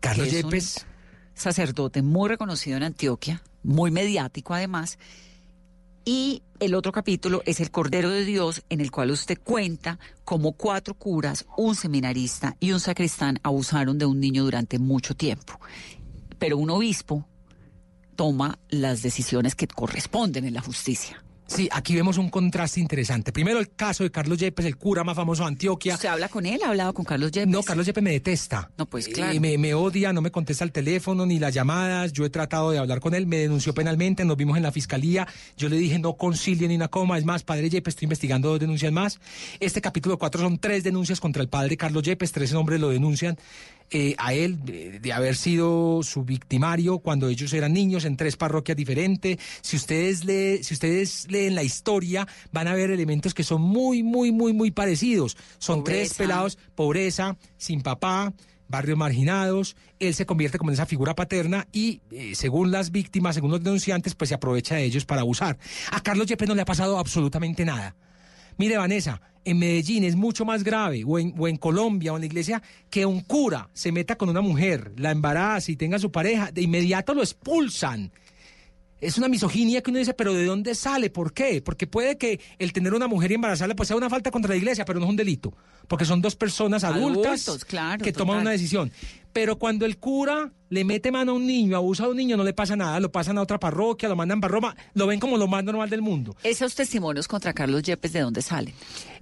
[0.00, 0.86] Carlos Yepes.
[1.34, 4.98] sacerdote muy reconocido en Antioquia, muy mediático además,
[6.06, 10.52] Y el otro capítulo es El Cordero de Dios, en el cual usted cuenta cómo
[10.52, 15.58] cuatro curas, un seminarista y un sacristán abusaron de un niño durante mucho tiempo.
[16.38, 17.26] Pero un obispo
[18.16, 21.23] toma las decisiones que corresponden en la justicia.
[21.46, 23.30] Sí, aquí vemos un contraste interesante.
[23.30, 25.94] Primero el caso de Carlos Yepes, el cura más famoso de Antioquia.
[25.94, 26.60] ¿Usted habla con él?
[26.64, 27.48] ¿Ha hablado con Carlos Yepes?
[27.48, 28.70] No, Carlos Yepes me detesta.
[28.78, 29.32] No, pues claro.
[29.34, 32.12] Y me, me odia, no me contesta el teléfono ni las llamadas.
[32.12, 35.28] Yo he tratado de hablar con él, me denunció penalmente, nos vimos en la fiscalía.
[35.56, 37.18] Yo le dije no concilie ni una coma.
[37.18, 39.20] Es más, padre Yepes, estoy investigando dos denuncias más.
[39.60, 42.32] Este capítulo 4 son tres denuncias contra el padre Carlos Yepes.
[42.32, 43.36] Tres hombres lo denuncian
[43.96, 48.36] eh, a él de, de, haber sido su victimario cuando ellos eran niños en tres
[48.36, 49.38] parroquias diferentes.
[49.60, 54.32] Si ustedes, si ustedes leen la historia, van a ver elementos que son muy, muy,
[54.32, 55.36] muy, muy parecidos.
[55.58, 55.96] Son pobreza.
[55.96, 58.34] tres pelados, pobreza, sin papá,
[58.66, 63.36] barrios marginados, él se convierte como en esa figura paterna y eh, según las víctimas,
[63.36, 65.56] según los denunciantes, pues se aprovecha de ellos para abusar.
[65.92, 67.94] A Carlos Yepes no le ha pasado absolutamente nada.
[68.56, 72.22] Mire, Vanessa, en Medellín es mucho más grave, o en, o en, Colombia, o en
[72.22, 76.10] la iglesia, que un cura se meta con una mujer, la embaraza y tenga su
[76.10, 78.10] pareja, de inmediato lo expulsan.
[79.00, 81.10] Es una misoginia que uno dice, pero ¿de dónde sale?
[81.10, 81.60] ¿Por qué?
[81.60, 84.56] Porque puede que el tener una mujer y embarazarla pues sea una falta contra la
[84.56, 85.52] iglesia, pero no es un delito,
[85.88, 88.26] porque son dos personas adultas Adultos, claro, que total.
[88.26, 88.90] toman una decisión.
[89.34, 92.44] Pero cuando el cura le mete mano a un niño, abusa a un niño, no
[92.44, 95.36] le pasa nada, lo pasan a otra parroquia, lo mandan para Roma, lo ven como
[95.36, 96.34] lo más normal del mundo.
[96.42, 98.72] Esos testimonios contra Carlos Yepes, ¿de dónde salen?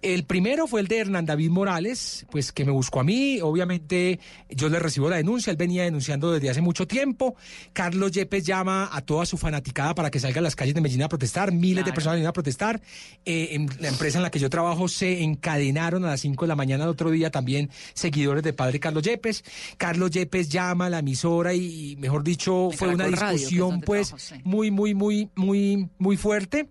[0.03, 4.19] El primero fue el de Hernán David Morales, pues que me buscó a mí, obviamente
[4.51, 7.37] yo le recibo la denuncia, él venía denunciando desde hace mucho tiempo.
[7.73, 11.05] Carlos Yepes llama a toda su fanaticada para que salga a las calles de Medellín
[11.05, 11.87] a protestar, miles Claro.
[11.87, 12.81] de personas vinieron a protestar.
[13.25, 16.49] Eh, en la empresa en la que yo trabajo se encadenaron a las 5 de
[16.49, 19.45] la mañana del otro día también seguidores del padre Carlos Yepes.
[19.77, 24.27] Carlos Yepes llama a la emisora y, mejor dicho, fue una Radio, discusión pues trabajo,
[24.35, 24.41] sí.
[24.45, 26.69] muy, muy, muy, muy, muy fuerte.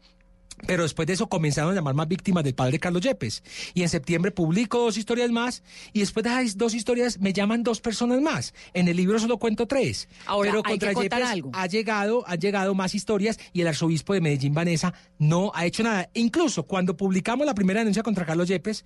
[0.68, 3.44] Pero después de eso comenzaron a llamar más víctimas del padre Carlos Yepes.
[3.74, 5.64] Y en septiembre publico dos historias más.
[5.94, 8.54] Y después de esas dos historias me llaman dos personas más.
[8.74, 10.08] En el libro solo cuento tres.
[10.26, 11.52] Ahora, Pero hay contra que Yepes algo.
[11.54, 15.84] ha llegado, han llegado más historias y el arzobispo de Medellín, Vanessa, no ha hecho
[15.84, 16.10] nada.
[16.14, 18.86] Incluso cuando publicamos la primera denuncia contra Carlos Yepes,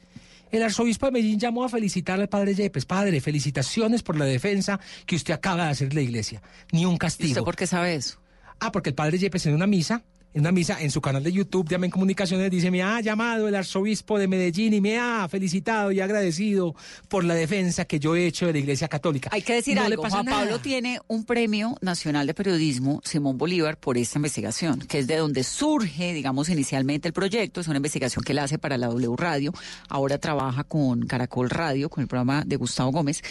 [0.51, 2.85] el arzobispo de Medellín llamó a felicitar al padre Yepes.
[2.85, 6.41] Padre, felicitaciones por la defensa que usted acaba de hacer de la iglesia.
[6.71, 7.29] Ni un ¿Y castigo.
[7.31, 8.19] usted por qué sabe eso?
[8.59, 10.03] Ah, porque el padre Yepes en una misa,
[10.35, 13.47] en una misa en su canal de YouTube de Amén Comunicaciones dice, me ha llamado
[13.47, 16.75] el arzobispo de Medellín y me ha felicitado y agradecido
[17.07, 19.29] por la defensa que yo he hecho de la Iglesia Católica.
[19.31, 20.39] Hay que decir no algo, le pasa Juan nada.
[20.39, 25.15] Pablo tiene un premio nacional de periodismo, Simón Bolívar, por esta investigación, que es de
[25.15, 29.15] donde surge, digamos, inicialmente el proyecto, es una investigación que él hace para la W
[29.15, 29.53] Radio,
[29.87, 33.23] ahora trabaja con Caracol Radio, con el programa de Gustavo Gómez,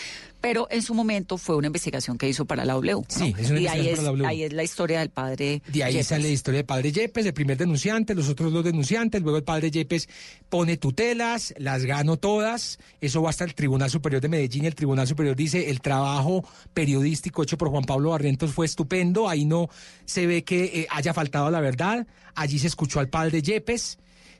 [0.44, 2.96] pero en su momento fue una investigación que hizo para la W.
[2.96, 3.04] ¿no?
[3.08, 4.26] Sí, es una y ahí es, para la W.
[4.26, 5.62] ahí es la historia del padre.
[5.66, 6.06] De ahí Yepes.
[6.06, 9.44] sale la historia del padre Yepes, el primer denunciante, los otros dos denunciantes, luego el
[9.44, 10.06] padre Yepes
[10.50, 15.06] pone tutelas, las gano todas, eso va hasta el Tribunal Superior de Medellín, el Tribunal
[15.06, 19.70] Superior dice el trabajo periodístico hecho por Juan Pablo Barrientos fue estupendo, ahí no
[20.04, 23.96] se ve que eh, haya faltado la verdad, allí se escuchó al padre Yepes.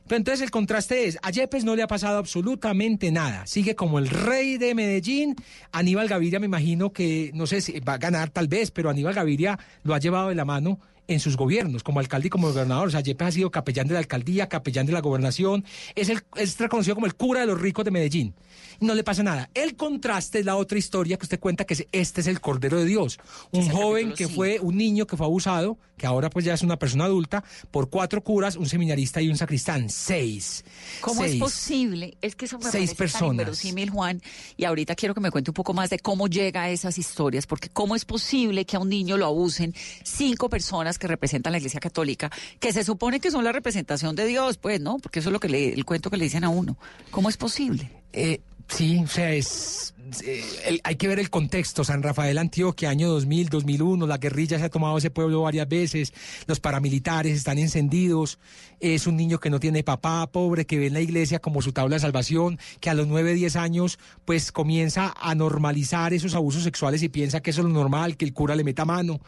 [0.07, 3.99] Pero entonces el contraste es, a Yepes no le ha pasado absolutamente nada, sigue como
[3.99, 5.35] el rey de Medellín,
[5.73, 9.15] Aníbal Gaviria me imagino que, no sé si va a ganar tal vez, pero Aníbal
[9.15, 10.79] Gaviria lo ha llevado de la mano
[11.09, 12.89] en sus gobiernos, como alcalde y como gobernador.
[12.89, 16.23] O sea, Yepes ha sido capellán de la alcaldía, capellán de la gobernación, es, el,
[16.37, 18.35] es reconocido como el cura de los ricos de Medellín.
[18.81, 19.51] No le pasa nada.
[19.55, 22.79] El contraste es la otra historia que usted cuenta, que es, este es el Cordero
[22.79, 23.18] de Dios.
[23.53, 26.55] Un Es joven capítulo que fue un niño que fue abusado, que ahora pues ya
[26.55, 29.89] es una persona adulta, por cuatro curas, un seminarista y un sacristán.
[29.91, 30.64] Seis.
[31.01, 31.43] ¿Cómo es Seis.
[31.43, 32.16] posible?
[32.20, 33.62] Es que eso me Seis tan personas.
[33.93, 34.20] Juan.
[34.57, 37.47] Y ahorita quiero que me cuente un poco más de cómo llega a esas historias,
[37.47, 41.59] porque cómo es posible que a un niño lo abusen cinco personas que representan la
[41.59, 44.99] Iglesia Católica, que se supone que son la representación de Dios, pues, ¿no?
[44.99, 46.77] Porque eso es lo que le, el cuento que le dicen a uno.
[47.11, 47.91] ¿Cómo es posible?
[48.12, 49.95] Eh, sí, o sea, es,
[50.25, 51.85] eh, el- hay que ver el contexto.
[51.85, 56.12] San Rafael Antioquia, año 2000, 2001, la guerrilla se ha tomado ese pueblo varias veces,
[56.47, 58.39] los paramilitares están encendidos,
[58.81, 61.73] es un niño que no tiene papá, pobre, que ve en la iglesia como su
[61.73, 66.62] tabla de salvación, que a los 9, 10 años pues comienza a normalizar esos abusos
[66.65, 69.21] sexuales y piensa que eso es lo normal, que el cura le meta mano.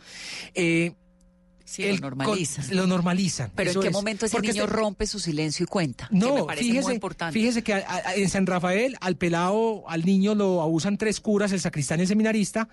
[0.54, 0.92] Eh,
[1.66, 2.66] Sí, el lo normalizan.
[2.66, 3.50] con- lo normalizan.
[3.54, 3.92] Pero ¿en qué es.
[3.92, 6.06] momento ese Porque niño este- rompe su silencio y cuenta?
[6.08, 7.38] que me no, muy fíjese, importante.
[7.38, 11.50] fíjese que a- a- en San Rafael al pelado, al niño lo abusan tres curas,
[11.52, 12.68] el sacristán y el seminarista.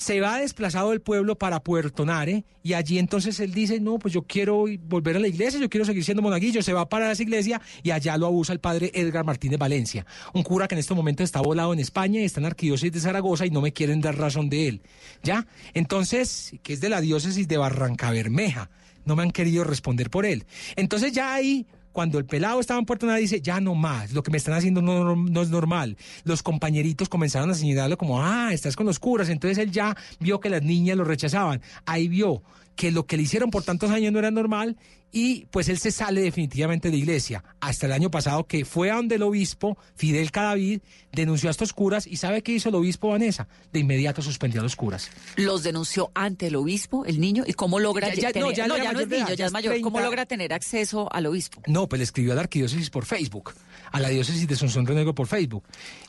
[0.00, 4.14] Se va desplazado del pueblo para Puerto Nare y allí entonces él dice, no, pues
[4.14, 7.22] yo quiero volver a la iglesia, yo quiero seguir siendo monaguillo, se va para esa
[7.22, 10.96] iglesia y allá lo abusa el padre Edgar Martínez Valencia, un cura que en estos
[10.96, 14.00] momentos está volado en España y está en arquidiócesis de Zaragoza y no me quieren
[14.00, 14.82] dar razón de él.
[15.22, 15.46] ¿Ya?
[15.74, 18.70] Entonces, que es de la diócesis de Barranca Bermeja,
[19.04, 20.46] no me han querido responder por él.
[20.76, 24.22] Entonces ya ahí cuando el pelado estaba en Puerto Nada dice, ya no más, lo
[24.22, 25.96] que me están haciendo no, no, es normal.
[26.24, 29.28] Los compañeritos comenzaron a señalarlo como, ah, estás con los curas.
[29.28, 31.60] Entonces él ya vio que las niñas lo rechazaban.
[31.86, 32.42] Ahí vio
[32.76, 34.76] que lo que le hicieron por tantos años no era normal
[35.12, 37.44] y pues él se sale definitivamente de iglesia.
[37.60, 40.80] Hasta el año pasado que fue a donde el obispo, Fidel Cadavid,
[41.12, 43.48] denunció a estos curas y ¿sabe qué hizo el obispo Vanessa?
[43.72, 45.10] De inmediato suspendió a los curas.
[45.36, 47.44] ¿Los denunció ante el obispo, el niño?
[47.46, 49.80] ¿Y cómo logra ya, tener, no, ya, no, ya no es niño, ya es mayor.
[49.80, 51.62] ¿Cómo logra tener acceso al obispo?
[51.66, 53.52] No, pues le escribió a la arquidiócesis por Facebook,
[53.92, 55.64] a la diócesis de Sonsón Renegro por Facebook.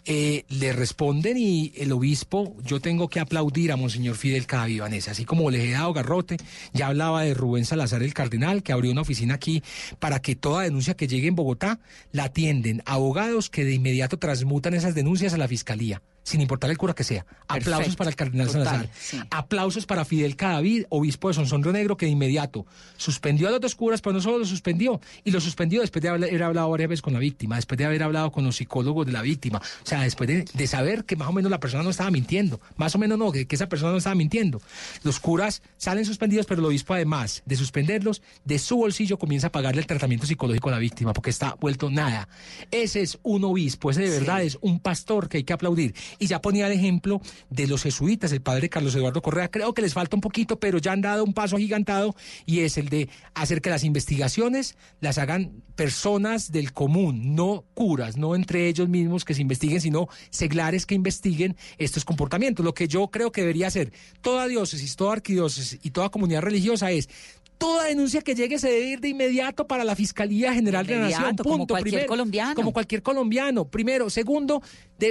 [0.06, 5.12] Eh, le responden y el obispo, yo tengo que aplaudir a Monseñor Fidel Cadavid, Vanessa,
[5.12, 6.38] así como le he dado garrote,
[6.74, 9.64] ya hablaba de Rubén Salazar el Cardenal, que abrió una oficina aquí
[9.99, 11.80] para que toda denuncia que llegue en Bogotá
[12.12, 16.78] la atienden abogados que de inmediato transmutan esas denuncias a la fiscalía sin importar el
[16.78, 17.26] cura que sea.
[17.47, 18.89] Aplausos para el cardenal Salazar.
[19.30, 22.65] Aplausos para Fidel Cadavid, obispo de Sonsón Río Negro, que de inmediato
[22.97, 26.09] suspendió a los dos curas, pero no solo lo suspendió, y lo suspendió después de
[26.09, 29.11] haber hablado varias veces con la víctima, después de haber hablado con los psicólogos de
[29.11, 32.11] la víctima, o sea, después de, saber que más o menos la persona no estaba
[32.11, 34.61] mintiendo, más o menos no, que, que esa persona no estaba mintiendo.
[35.03, 39.51] Los curas salen suspendidos, pero el obispo además de suspenderlos, de su bolsillo comienza a
[39.51, 42.30] pagarle el tratamiento psicológico a la víctima, porque está vuelto nada.
[42.69, 46.28] Ese es un obispo, ese de verdad es un pastor que hay que aplaudir y
[46.28, 49.93] ya ponía el ejemplo de los jesuitas, el padre Carlos Eduardo Correa, creo que les
[49.93, 53.62] falta un poquito, pero ya han dado un paso agigantado y es el de hacer
[53.62, 59.34] que las investigaciones las hagan personas del común, no curas, no entre ellos mismos que
[59.34, 62.64] se investiguen, sino seglares que investiguen estos comportamientos.
[62.64, 63.91] Lo que yo creo que debería hacer
[64.22, 67.09] toda diócesis, toda arquidiócesis y toda comunidad religiosa es
[67.62, 71.01] toda denuncia que llegue se debe ir de inmediato para la Fiscalía General de, la
[71.01, 71.36] Nación.
[71.36, 71.43] Punto.
[71.43, 72.55] Como cualquier colombiano.
[72.55, 73.66] Como cualquier colombiano.
[73.66, 74.09] Primero.
[74.09, 74.64] Segundo,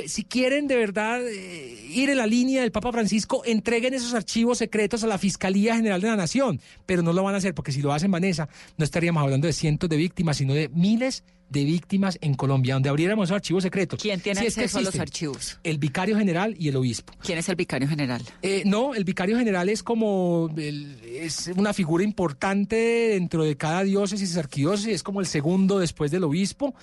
[0.09, 4.59] si quieren de verdad eh, ir en la línea del Papa Francisco, entreguen esos archivos
[4.59, 6.61] secretos a la Fiscalía General de la Nación.
[6.86, 9.53] Pero no lo van a hacer porque si lo hacen, Vanessa, no estaríamos hablando de
[9.53, 14.01] cientos de víctimas, sino de miles de víctimas en Colombia, donde abriéramos esos archivos secretos.
[14.01, 15.59] ¿Quién tiene acceso a los archivos?
[15.62, 17.12] El vicario general y el obispo.
[17.22, 18.22] ¿Quién es el vicario general?
[18.42, 24.36] Eh, no, el vicario general es como es una figura importante dentro de cada diócesis,
[24.36, 26.74] arquidiócesis, es como el segundo después del obispo.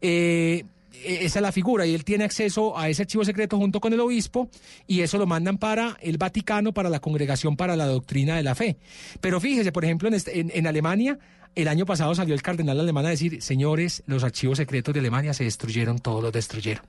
[0.00, 0.64] Eh,
[1.04, 3.92] e-, esa es la figura y él tiene acceso a ese archivo secreto junto con
[3.92, 4.48] el obispo
[4.86, 8.54] y eso lo mandan para el Vaticano, para la Congregación para la Doctrina de la
[8.54, 8.76] Fe.
[9.20, 11.18] Pero fíjese, por ejemplo, en, este, en Alemania
[11.54, 15.34] el año pasado salió el cardenal alemán a decir, señores, los archivos secretos de Alemania
[15.34, 16.84] se destruyeron, todos los destruyeron.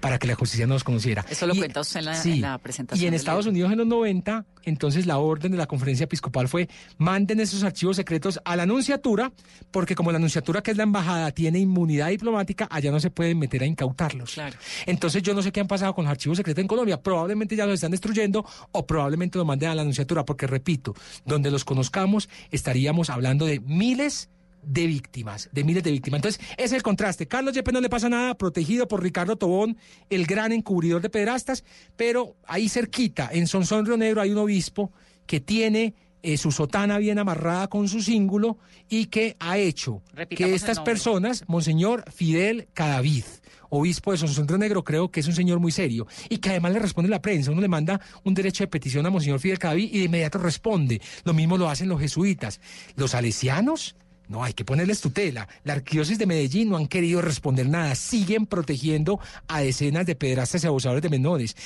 [0.00, 1.24] Para que la justicia no los conociera.
[1.28, 3.04] Eso lo cuenta usted en la, presentación.
[3.04, 6.68] Y en Estados Unidos en los 90, entonces la orden de la conferencia episcopal fue,
[6.98, 9.32] manden esos archivos secretos a la anunciatura,
[9.70, 13.38] porque como la anunciatura, que es la embajada, tiene inmunidad diplomática, allá no se pueden
[13.38, 14.34] meter a incautarlos.
[14.34, 14.56] Claro.
[14.86, 17.00] Entonces yo no sé qué han pasado con los archivos secretos en Colombia.
[17.02, 20.94] Probablemente ya los están destruyendo o probablemente los manden a la anunciatura, porque repito,
[21.24, 24.28] donde los conozcamos estaríamos hablando de mil miles
[24.62, 26.18] de víctimas, de miles de víctimas.
[26.18, 27.26] Entonces, es el contraste.
[27.26, 29.78] Carlos Yepes no le pasa nada, protegido por Ricardo Tobón,
[30.10, 31.64] el gran encubridor de pederastas,
[31.96, 34.92] pero ahí cerquita, en Sonsón Río Negro, hay un obispo
[35.26, 35.94] que tiene
[36.26, 38.58] eh, su sotana bien amarrada con su cíngulo
[38.88, 43.22] y que ha hecho que estas personas, Monseñor Fidel Cadavid,
[43.70, 46.72] obispo de Sonsón Río Negro, creo que es un señor muy serio y que además
[46.72, 47.52] le responde la prensa.
[47.52, 51.00] Uno le manda un derecho de petición a Monseñor Fidel Cadavid y de inmediato responde.
[51.22, 52.60] Lo mismo lo hacen los jesuitas.
[52.96, 53.94] Los salesianos
[54.28, 55.46] no, hay que ponerles tutela.
[55.62, 57.94] La arquidiócesis de Medellín no han querido responder nada.
[57.94, 61.56] Siguen protegiendo a decenas de pedrastas y abusadores de menores.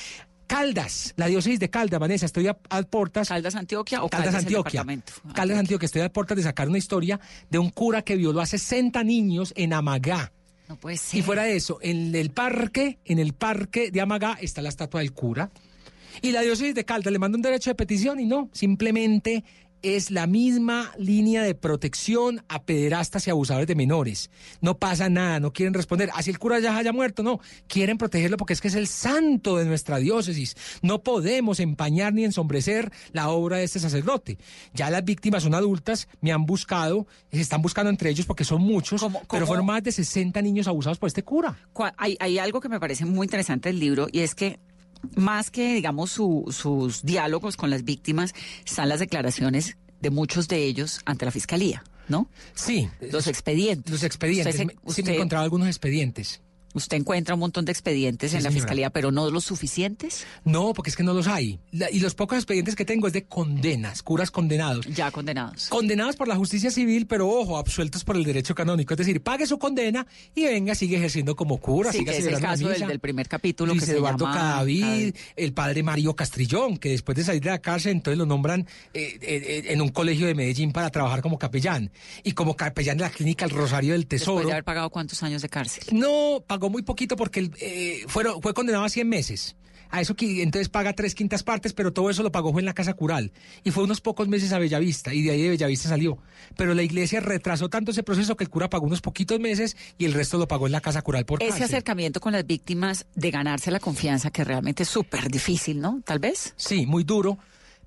[0.51, 3.29] Caldas, la diócesis de Caldas, Vanessa, estoy a, portas.
[3.29, 4.83] ¿Caldas Antioquia o Caldas, Antioquia?
[4.85, 8.41] Ah, Caldas Antioquia, estoy a portas de sacar una historia de un cura que violó
[8.41, 10.33] a 60 niños en Amagá.
[10.67, 11.21] No puede ser.
[11.21, 14.99] Y fuera de eso, en el parque, en el parque de Amagá está la estatua
[14.99, 15.51] del cura.
[16.21, 19.45] Y la diócesis de Caldas le manda un derecho de petición y no, simplemente
[19.81, 24.29] es la misma línea de protección a pederastas y abusadores de menores.
[24.61, 26.09] No pasa nada, no quieren responder.
[26.13, 27.39] Así el cura ya haya muerto, no.
[27.67, 30.55] Quieren protegerlo porque es que es el santo de nuestra diócesis.
[30.81, 34.37] No podemos empañar ni ensombrecer la obra de este sacerdote.
[34.73, 38.61] Ya las víctimas son adultas, me han buscado, se están buscando entre ellos porque son
[38.61, 41.57] muchos, pero fueron más de 60 niños abusados por este cura.
[41.97, 44.59] Hay, hay algo que me parece muy interesante del libro y es que
[45.15, 48.33] más que, digamos, sus diálogos con las víctimas,
[48.65, 52.29] están las declaraciones de muchos de ellos ante la fiscalía, ¿no?
[52.53, 52.89] Sí.
[53.11, 53.91] Los expedientes.
[53.91, 54.55] Los expedientes.
[54.55, 56.41] sí, me he encontrado algunos expedientes.
[56.73, 58.61] Usted encuentra un montón de expedientes Sí, en la señora.
[58.63, 60.25] fiscalía, pero no los suficientes.
[60.45, 61.59] No, porque es que no los hay.
[61.71, 64.85] La- y los pocos expedientes que tengo es de condenas, curas condenados.
[64.87, 65.67] Ya condenados.
[65.69, 68.93] Condenados por la justicia civil, pero ojo, absueltos por el derecho canónico.
[68.93, 70.05] Es decir, pague su condena
[70.35, 71.91] y venga, sigue ejerciendo como cura.
[71.91, 75.15] Sí, siga que es el caso del, primer capítulo Luis que se Eduardo llama Cadavid,
[75.35, 78.61] el padre Mario Castrillón, que después de salir de la cárcel, entonces lo nombran
[78.93, 81.91] eh, eh, eh, en un colegio de Medellín para trabajar como capellán.
[82.23, 84.45] Y como capellán de la clínica El Rosario del Después Tesoro.
[84.45, 85.83] de haber pagado cuántos años de cárcel.
[85.91, 89.55] No, pagó muy poquito porque eh, fueron, fue condenado a 100 meses.
[89.93, 92.65] A eso que entonces paga tres quintas partes, pero todo eso lo pagó fue en
[92.65, 93.33] la casa cural.
[93.65, 96.17] Y fue unos pocos meses a Bellavista, y de ahí de Bellavista salió.
[96.55, 100.05] Pero la iglesia retrasó tanto ese proceso que el cura pagó unos poquitos meses y
[100.05, 101.65] el resto lo pagó en la casa cural por Ese cárcel.
[101.65, 106.01] acercamiento con las víctimas de ganarse la confianza, que realmente es súper difícil, ¿no?
[106.05, 106.53] Tal vez.
[106.55, 107.37] Sí, muy duro.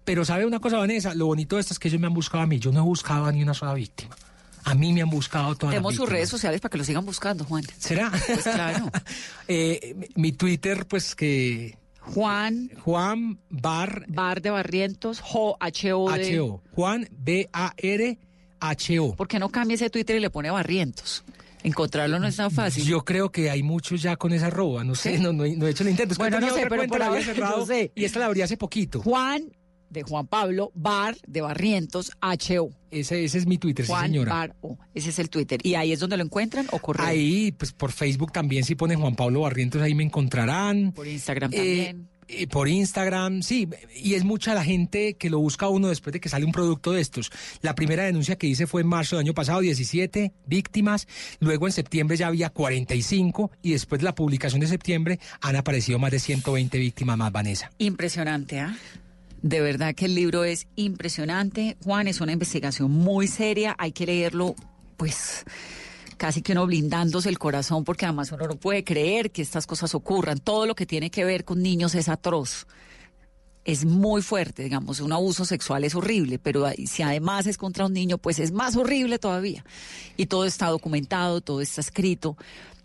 [0.05, 2.45] Pero sabe una cosa, Vanessa, lo bonito de esto es que ellos me han buscado
[2.45, 2.59] a mí.
[2.59, 4.15] Yo no he buscado a ni una sola víctima.
[4.65, 7.05] A mí me han buscado todas las Tenemos sus redes sociales para que lo sigan
[7.05, 7.63] buscando, Juan.
[7.79, 8.11] ¿Será?
[8.11, 8.91] Pues claro.
[9.49, 11.77] Eh, mi- Twitter, pues que...
[12.01, 12.71] Juan...
[12.85, 14.05] Juan Bar...
[14.09, 16.11] Bar de Barrientos, Jo, H-O.
[16.11, 16.63] de- H-O.
[16.75, 17.09] Juan
[17.99, 19.15] B-A-R-H-O.
[19.17, 21.25] ¿Por qué no cambia ese Twitter y le pone Barrientos?
[21.63, 22.85] Encontrarlo no es tan fácil.
[22.85, 25.67] Yo creo que hay muchos ya con esa arroba, no sé, no, no, he- no
[25.67, 26.13] he hecho el intento.
[26.13, 27.93] Es que Bueno, no sé, pero por la había ahora- cerrado yo sé.
[27.95, 29.01] y esta la abrí hace poquito.
[29.01, 29.45] Juan
[29.95, 32.71] de Juan Pablo, Bar de Barrientos, H-O.
[32.91, 34.33] Ese, ese es mi Twitter, Juan sí señora.
[34.35, 34.77] Bar O.
[34.95, 35.61] Ese es el Twitter.
[35.63, 37.07] ¿Y ahí es donde lo encuentran o correo?
[37.07, 40.93] Ahí, pues por Facebook también, si ponen Juan Pablo Barrientos, ahí me encontrarán.
[40.93, 42.09] Por Instagram Eh, también.
[42.29, 43.69] eh, por Instagram, sí,
[44.01, 46.93] y es mucha la gente que lo busca uno después de que sale un producto
[46.93, 47.31] de estos.
[47.63, 51.07] La primera denuncia que hice fue en marzo del año pasado, 17 víctimas,
[51.41, 55.99] luego en septiembre ya había 45 y después de la publicación de septiembre han aparecido
[55.99, 57.71] más de 120 víctimas más, Vanessa.
[57.79, 58.77] Impresionante, ¿ah?
[59.45, 61.77] De verdad que el libro es impresionante.
[61.85, 63.77] Juan, es una investigación muy seria.
[63.79, 64.55] Hay que leerlo,
[64.97, 65.45] pues,
[66.17, 69.95] casi que uno blindándose el corazón, porque además uno no puede creer que estas cosas
[69.95, 70.39] ocurran.
[70.39, 72.67] Todo lo que tiene que ver con niños es atroz.
[73.67, 77.93] Es muy fuerte, digamos, un abuso sexual es horrible, pero si además es contra un
[77.93, 79.63] niño, pues es más horrible todavía.
[80.17, 82.39] Y todo está documentado, todo está escrito,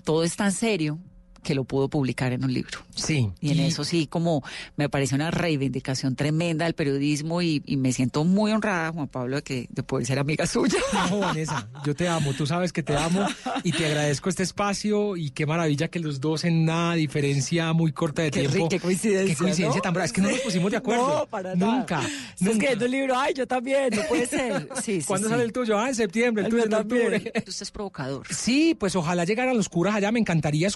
[0.03, 0.99] todo es tan serio
[1.43, 2.79] que lo pudo publicar en un libro.
[2.95, 3.29] Sí.
[3.41, 4.43] Y en eso sí, como
[4.75, 9.37] me parece una reivindicación tremenda del periodismo y, y me siento muy honrada, Juan Pablo,
[9.37, 10.77] de, que, de poder ser amiga suya.
[11.09, 13.25] No, Vanessa, yo te amo, tú sabes que te amo
[13.63, 17.91] y te agradezco este espacio y qué maravilla que los dos en una diferencia muy
[17.91, 18.69] corta de Qué tiempo.
[18.69, 19.81] qué coincidencia, Qué coincidencia ¿no?
[19.81, 20.05] tan brava.
[20.05, 21.19] Es que no nos pusimos de acuerdo.
[21.19, 21.75] No, para nada.
[21.77, 22.01] Nunca.
[22.01, 22.51] Estás nunca.
[22.53, 24.69] escribiendo un libro, ay, yo también, no puede ser.
[24.83, 25.31] Sí, sí, ¿Cuándo sí.
[25.33, 25.77] sale el tuyo?
[25.77, 27.19] Ah, en septiembre, el El tuyo en octubre.
[27.19, 27.33] también.
[27.47, 28.27] Usted es provocador.
[28.33, 30.67] Sí, pues ojalá llegaran los curas allá, me encantaría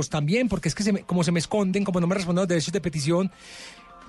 [0.00, 2.48] también, porque es que se me- como se me esconden, como no me responden los
[2.48, 3.30] derechos de petición,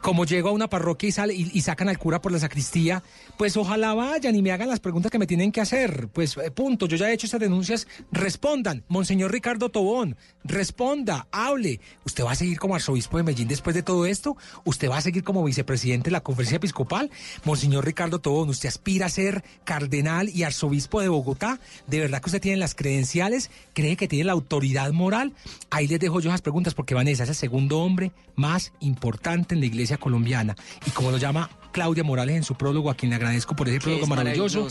[0.03, 3.01] como llego a una parroquia y, sale, y, sacan al cura por la sacristía,
[3.37, 6.09] pues ojalá vayan y me hagan las preguntas que me tienen que hacer.
[6.09, 8.83] Pues eh, punto, yo ya he hecho estas denuncias, respondan.
[8.89, 11.79] Monseñor Ricardo Tobón, responda, hable.
[12.05, 14.35] ¿Usted va a seguir como arzobispo de Medellín después de todo esto?
[14.65, 17.09] ¿Usted va a seguir como vicepresidente de la conferencia episcopal?
[17.45, 21.61] Monseñor Ricardo Tobón, ¿usted aspira a ser cardenal y arzobispo de Bogotá?
[21.87, 23.49] ¿De verdad que usted tiene las credenciales?
[23.73, 25.31] ¿Cree que tiene la autoridad moral?
[25.69, 29.61] Ahí les dejo yo esas preguntas porque Vanessa es el segundo hombre más importante en
[29.61, 30.55] la iglesia colombiana.
[30.85, 33.79] Y como lo llama Claudia Morales en su prólogo, a quien le agradezco por ese
[33.79, 34.67] Que prólogo es maravilloso,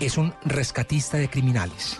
[0.00, 1.96] es un rescatista de criminales.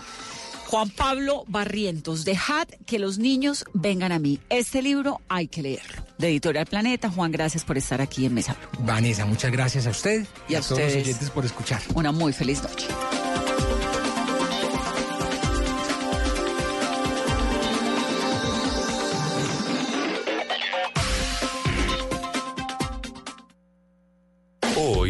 [0.67, 4.39] Juan Pablo Barrientos, dejad que los niños vengan a mí.
[4.49, 6.03] Este libro hay que leerlo.
[6.17, 8.83] De Editorial Planeta, Juan, gracias por estar aquí en Mesa Blue.
[8.85, 11.03] Vanessa, muchas gracias a usted y, Y a, a todos los ustedes.
[11.07, 11.81] oyentes por escuchar.
[11.93, 12.87] Una muy feliz noche.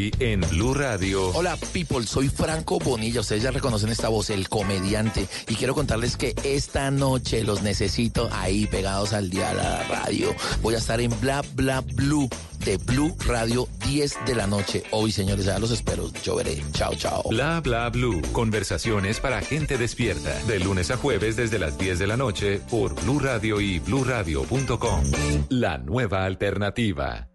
[0.04, 1.30] Hoy en Blue Radio.
[1.30, 6.18] Hola people, soy Franco Bonilla, ustedes ya reconocen esta voz, el comediante, y quiero contarles
[6.18, 10.36] que esta noche los necesito ahí pegados al día a la radio.
[10.62, 12.28] Voy a estar en Bla Bla Blue
[12.66, 14.84] de Blue Radio 10 de la noche.
[14.91, 16.62] Hoy señores, ya los espero, yo veré.
[16.74, 17.24] Chao, chao.
[17.30, 18.22] Bla bla blue.
[18.34, 20.34] Conversaciones para gente despierta.
[20.47, 25.04] De lunes a jueves desde las 10 de la noche por Blue Radio y bluradio.com.
[25.47, 27.30] La nueva alternativa.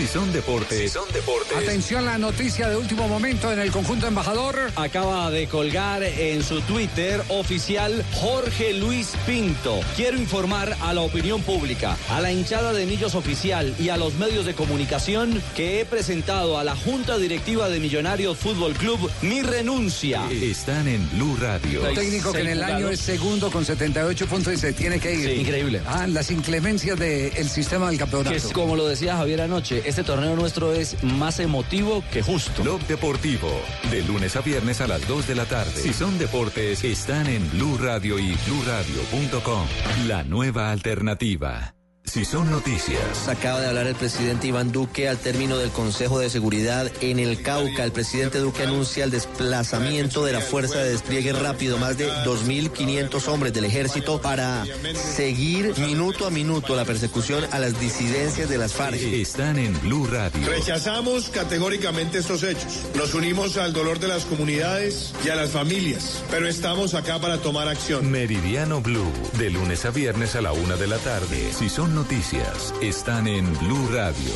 [0.00, 0.92] Si son deportes.
[0.92, 1.54] son deportes.
[1.58, 4.56] Atención, la noticia de último momento en el conjunto embajador.
[4.76, 9.78] Acaba de colgar en su Twitter oficial Jorge Luis Pinto.
[9.96, 14.14] Quiero informar a la opinión pública, a la hinchada de Millos oficial y a los
[14.14, 19.42] medios de comunicación que he presentado a la Junta Directiva de Millonarios Fútbol Club mi
[19.42, 20.22] renuncia.
[20.30, 21.86] Están en Blue Radio.
[21.86, 25.12] Un técnico que en el año es segundo con 78 puntos y se tiene que
[25.12, 25.28] ir.
[25.28, 25.82] Sí, increíble.
[25.84, 28.30] Ah, las inclemencias del sistema del campeonato.
[28.30, 32.62] Que es como lo decía Javier anoche, este torneo nuestro es más emotivo que justo.
[32.62, 33.50] Blog Deportivo,
[33.90, 35.72] de lunes a viernes a las 2 de la tarde.
[35.72, 39.66] Si son deportes, están en Blue Radio y bluradio.com.
[40.06, 41.74] La nueva alternativa.
[42.10, 43.28] Si son noticias.
[43.28, 47.40] Acaba de hablar el presidente Iván Duque al término del Consejo de Seguridad en el
[47.40, 47.84] Cauca.
[47.84, 53.28] El presidente Duque anuncia el desplazamiento de la Fuerza de Despliegue Rápido, más de 2.500
[53.28, 58.72] hombres del ejército, para seguir minuto a minuto la persecución a las disidencias de las
[58.72, 59.00] FARC.
[59.00, 60.48] Están en Blue Radio.
[60.48, 62.86] Rechazamos categóricamente estos hechos.
[62.96, 67.38] Nos unimos al dolor de las comunidades y a las familias, pero estamos acá para
[67.38, 68.10] tomar acción.
[68.10, 71.52] Meridiano Blue, de lunes a viernes a la una de la tarde.
[71.56, 74.32] Si son noticias, están en Blue Radio.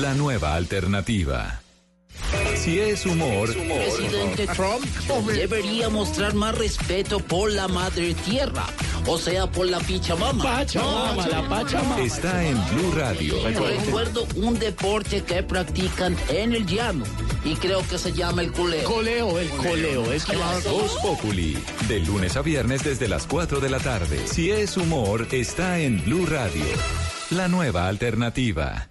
[0.00, 1.60] La nueva alternativa.
[2.56, 4.84] Si es humor, Presidente Trump
[5.28, 8.66] debería mostrar más respeto por la madre tierra,
[9.06, 10.42] o sea, por la Pichamama.
[10.42, 12.00] Pachamama, la Pachamama.
[12.00, 13.34] está en Blue Radio.
[13.44, 17.04] Recuerdo un deporte que practican en el llano
[17.44, 18.84] y creo que se llama el coleo.
[18.84, 20.70] Coleo, el coleo, es claro.
[20.70, 21.56] Voz Populi,
[21.88, 24.26] de lunes a viernes desde las 4 de la tarde.
[24.26, 26.64] Si es humor, está en Blue Radio.
[27.30, 28.90] La nueva alternativa.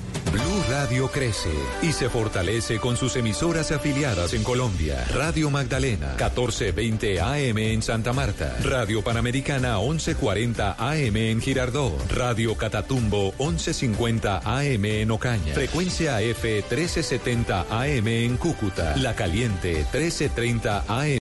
[0.51, 1.49] Blue Radio crece
[1.81, 5.05] y se fortalece con sus emisoras afiliadas en Colombia.
[5.13, 8.57] Radio Magdalena, 1420 AM en Santa Marta.
[8.61, 12.11] Radio Panamericana, 1140 AM en Girardot.
[12.11, 15.53] Radio Catatumbo, 1150 AM en Ocaña.
[15.53, 18.97] Frecuencia F, 1370 AM en Cúcuta.
[18.97, 21.07] La Caliente, 1330 AM.